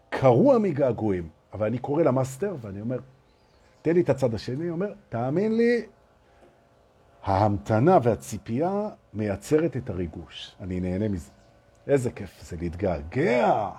[0.10, 1.30] קרוע מגעגועים.
[1.54, 2.98] אבל אני קורא למאסטר ואני אומר,
[3.82, 5.86] תן לי את הצד השני, אומר, תאמין לי,
[7.24, 10.56] ההמתנה והציפייה מייצרת את הריגוש.
[10.62, 11.32] אני נהנה מזה.
[11.88, 13.70] איזה כיף זה להתגעגע,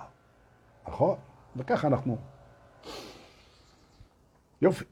[0.87, 1.15] נכון?
[1.57, 2.17] וככה אנחנו.
[4.61, 4.85] יופי.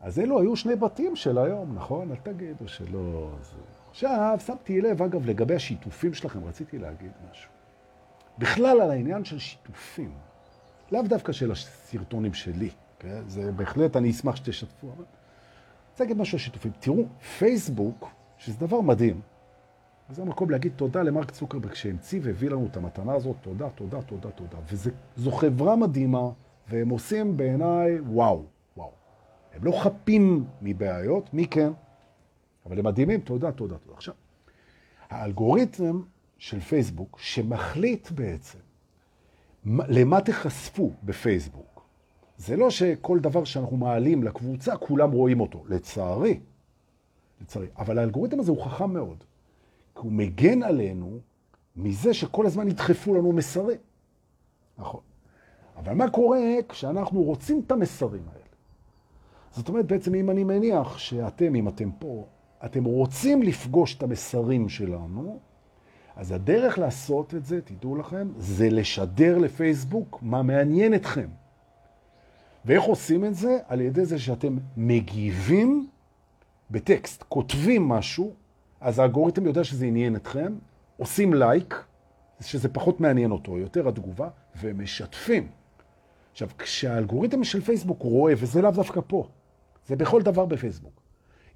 [0.00, 2.10] אז אלו היו שני בתים של היום, נכון?
[2.10, 3.30] אל תגידו שלא...
[3.42, 3.56] זה...
[3.90, 7.50] עכשיו, שמתי לב, אגב, לגבי השיתופים שלכם, רציתי להגיד משהו.
[8.38, 10.12] בכלל על העניין של שיתופים.
[10.92, 13.22] לאו דווקא של הסרטונים שלי, כן?
[13.26, 15.04] זה בהחלט, אני אשמח שתשתפו, אבל...
[15.04, 15.04] אני
[15.92, 16.72] רוצה להגיד משהו על שיתופים.
[16.80, 17.04] תראו,
[17.38, 19.20] פייסבוק, שזה דבר מדהים,
[20.10, 24.30] וזה המקום להגיד תודה למרק צוקרברג שהמציא והביא לנו את המתנה הזאת, תודה, תודה, תודה,
[24.30, 24.58] תודה.
[24.70, 26.30] וזו חברה מדהימה,
[26.68, 28.44] והם עושים בעיניי וואו,
[28.76, 28.90] וואו.
[29.54, 31.72] הם לא חפים מבעיות, מי כן?
[32.66, 33.96] אבל הם מדהימים, תודה, תודה, תודה.
[33.96, 34.14] עכשיו,
[35.10, 36.00] האלגוריתם
[36.38, 38.58] של פייסבוק, שמחליט בעצם
[39.64, 41.82] למה תחשפו בפייסבוק,
[42.36, 45.64] זה לא שכל דבר שאנחנו מעלים לקבוצה, כולם רואים אותו.
[45.68, 46.40] לצערי.
[47.40, 47.66] לצערי.
[47.78, 49.24] אבל האלגוריתם הזה הוא חכם מאוד.
[49.98, 51.18] כי הוא מגן עלינו
[51.76, 53.78] מזה שכל הזמן ידחפו לנו מסרים.
[54.78, 55.00] נכון.
[55.76, 58.44] אבל מה קורה כשאנחנו רוצים את המסרים האלה?
[59.50, 62.26] זאת אומרת, בעצם אם אני מניח שאתם, אם אתם פה,
[62.64, 65.40] אתם רוצים לפגוש את המסרים שלנו,
[66.16, 71.28] אז הדרך לעשות את זה, תדעו לכם, זה לשדר לפייסבוק מה מעניין אתכם.
[72.64, 73.58] ואיך עושים את זה?
[73.68, 75.88] על ידי זה שאתם מגיבים
[76.70, 78.34] בטקסט, כותבים משהו,
[78.80, 80.54] אז האלגוריתם יודע שזה עניין אתכם,
[80.96, 81.84] עושים לייק,
[82.40, 84.28] שזה פחות מעניין אותו, יותר התגובה,
[84.60, 85.48] ומשתפים.
[86.32, 89.28] עכשיו, כשהאלגוריתם של פייסבוק רואה, וזה לאו דווקא פה,
[89.86, 91.00] זה בכל דבר בפייסבוק.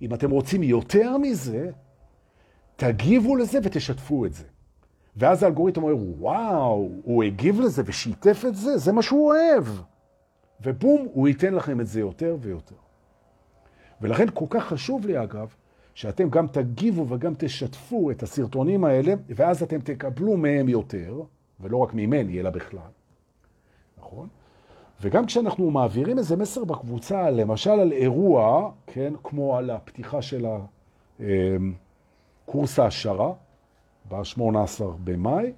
[0.02, 1.70] אם אתם רוצים יותר מזה,
[2.76, 4.44] תגיבו לזה ותשתפו את זה.
[5.16, 9.64] ואז האלגוריתם אומר, וואו, הוא הגיב לזה ושיתף את זה, זה מה שהוא אוהב.
[10.60, 12.74] ובום, הוא ייתן לכם את זה יותר ויותר.
[14.00, 15.54] ולכן כל כך חשוב לי, אגב,
[15.94, 21.22] שאתם גם תגיבו וגם תשתפו את הסרטונים האלה, ואז אתם תקבלו מהם יותר,
[21.60, 22.90] ולא רק ממני, אלא בכלל.
[23.98, 24.28] נכון?
[25.00, 30.46] וגם כשאנחנו מעבירים איזה מסר בקבוצה, למשל על אירוע, כן, כמו על הפתיחה של
[32.44, 33.32] הקורס ההשערה,
[34.08, 35.52] ב-18 במאי,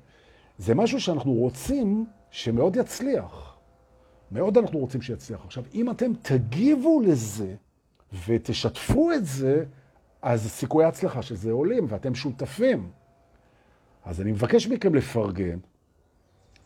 [0.59, 3.57] זה משהו שאנחנו רוצים שמאוד יצליח.
[4.33, 5.45] מאוד אנחנו רוצים שיצליח.
[5.45, 7.55] עכשיו, אם אתם תגיבו לזה
[8.27, 9.65] ותשתפו את זה,
[10.25, 12.91] אז סיכויי ההצלחה של זה עולים, ואתם שותפים.
[14.05, 15.59] אז אני מבקש מכם לפרגן,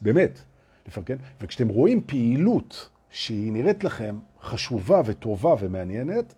[0.01, 0.39] באמת,
[0.89, 6.35] לפרגן, וכשאתם רואים פעילות שהיא נראית לכם חשובה וטובה ומעניינת,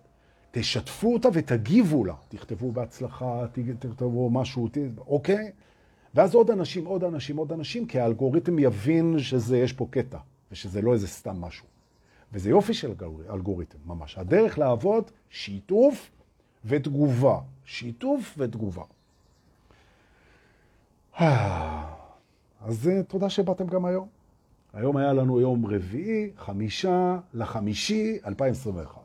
[0.51, 2.13] תשתפו אותה ותגיבו לה.
[2.27, 3.45] תכתבו בהצלחה,
[3.79, 4.69] תכתבו משהו,
[5.07, 5.51] אוקיי?
[6.15, 10.17] ואז עוד אנשים, עוד אנשים, עוד אנשים, כי האלגוריתם יבין שזה, יש פה קטע,
[10.51, 11.65] ושזה לא איזה סתם משהו.
[12.33, 12.93] וזה יופי של
[13.29, 14.17] אלגוריתם, ממש.
[14.17, 16.11] הדרך לעבוד, שיתוף
[16.65, 17.39] ותגובה.
[17.65, 18.83] שיתוף ותגובה.
[22.61, 24.07] אז אה, תודה שבאתם גם היום.
[24.73, 29.01] היום היה לנו יום רביעי, חמישה לחמישי 2021.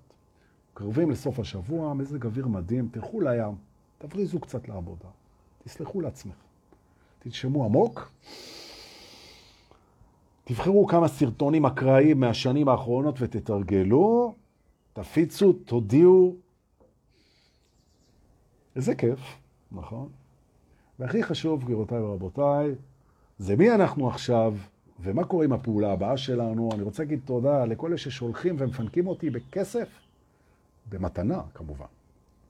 [0.74, 3.54] קרבים לסוף השבוע, מזג אוויר מדהים, תלכו לים,
[3.98, 5.08] תבריזו קצת לעבודה,
[5.64, 6.34] תסלחו לעצמך,
[7.18, 8.10] תנשמו עמוק,
[10.44, 14.34] תבחרו כמה סרטונים אקראיים מהשנים האחרונות ותתרגלו,
[14.92, 16.45] תפיצו, תודיעו.
[18.76, 19.20] איזה כיף,
[19.72, 20.08] נכון?
[20.98, 22.74] והכי חשוב, גבירותיי ורבותיי,
[23.38, 24.54] זה מי אנחנו עכשיו
[25.00, 26.70] ומה קורה עם הפעולה הבאה שלנו.
[26.74, 29.88] אני רוצה להגיד תודה לכל אלה ששולחים ומפנקים אותי בכסף.
[30.88, 31.86] במתנה, כמובן.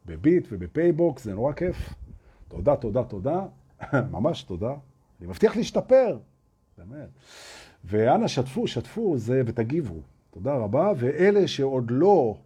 [0.06, 1.94] בביט ובפייבוקס, זה נורא כיף.
[2.48, 3.46] תודה, תודה, תודה.
[4.12, 4.74] ממש תודה.
[5.20, 6.18] אני מבטיח להשתפר.
[6.78, 7.08] באמת.
[7.84, 10.00] ואנא, שתפו, שתפו זה ותגיבו.
[10.30, 10.92] תודה רבה.
[10.96, 12.36] ואלה שעוד לא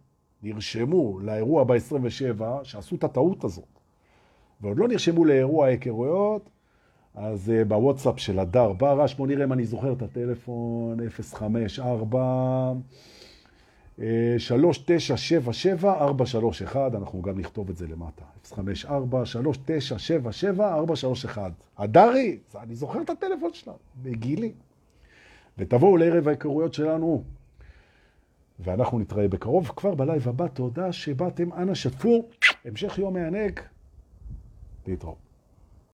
[0.43, 3.70] נרשמו לאירוע ב-27, שעשו את הטעות הזאת,
[4.61, 6.49] ועוד לא נרשמו לאירוע ההיכרויות,
[7.15, 12.73] אז אה, בוואטסאפ של הדר ברש, בוא נראה אם אני זוכר את הטלפון, 054
[13.99, 14.01] 3977-431,
[16.75, 21.37] אנחנו גם נכתוב את זה למטה, 054-3977-431.
[21.77, 24.51] הדרי, אני זוכר את הטלפון שלה, בגילי.
[25.57, 27.23] ותבואו לערב ההיכרויות שלנו,
[28.59, 30.47] ואנחנו נתראה בקרוב כבר בלייב הבא.
[30.47, 32.25] תודה שבאתם, אנא שתפו,
[32.65, 33.59] המשך יום מענג,
[34.83, 35.17] 低头。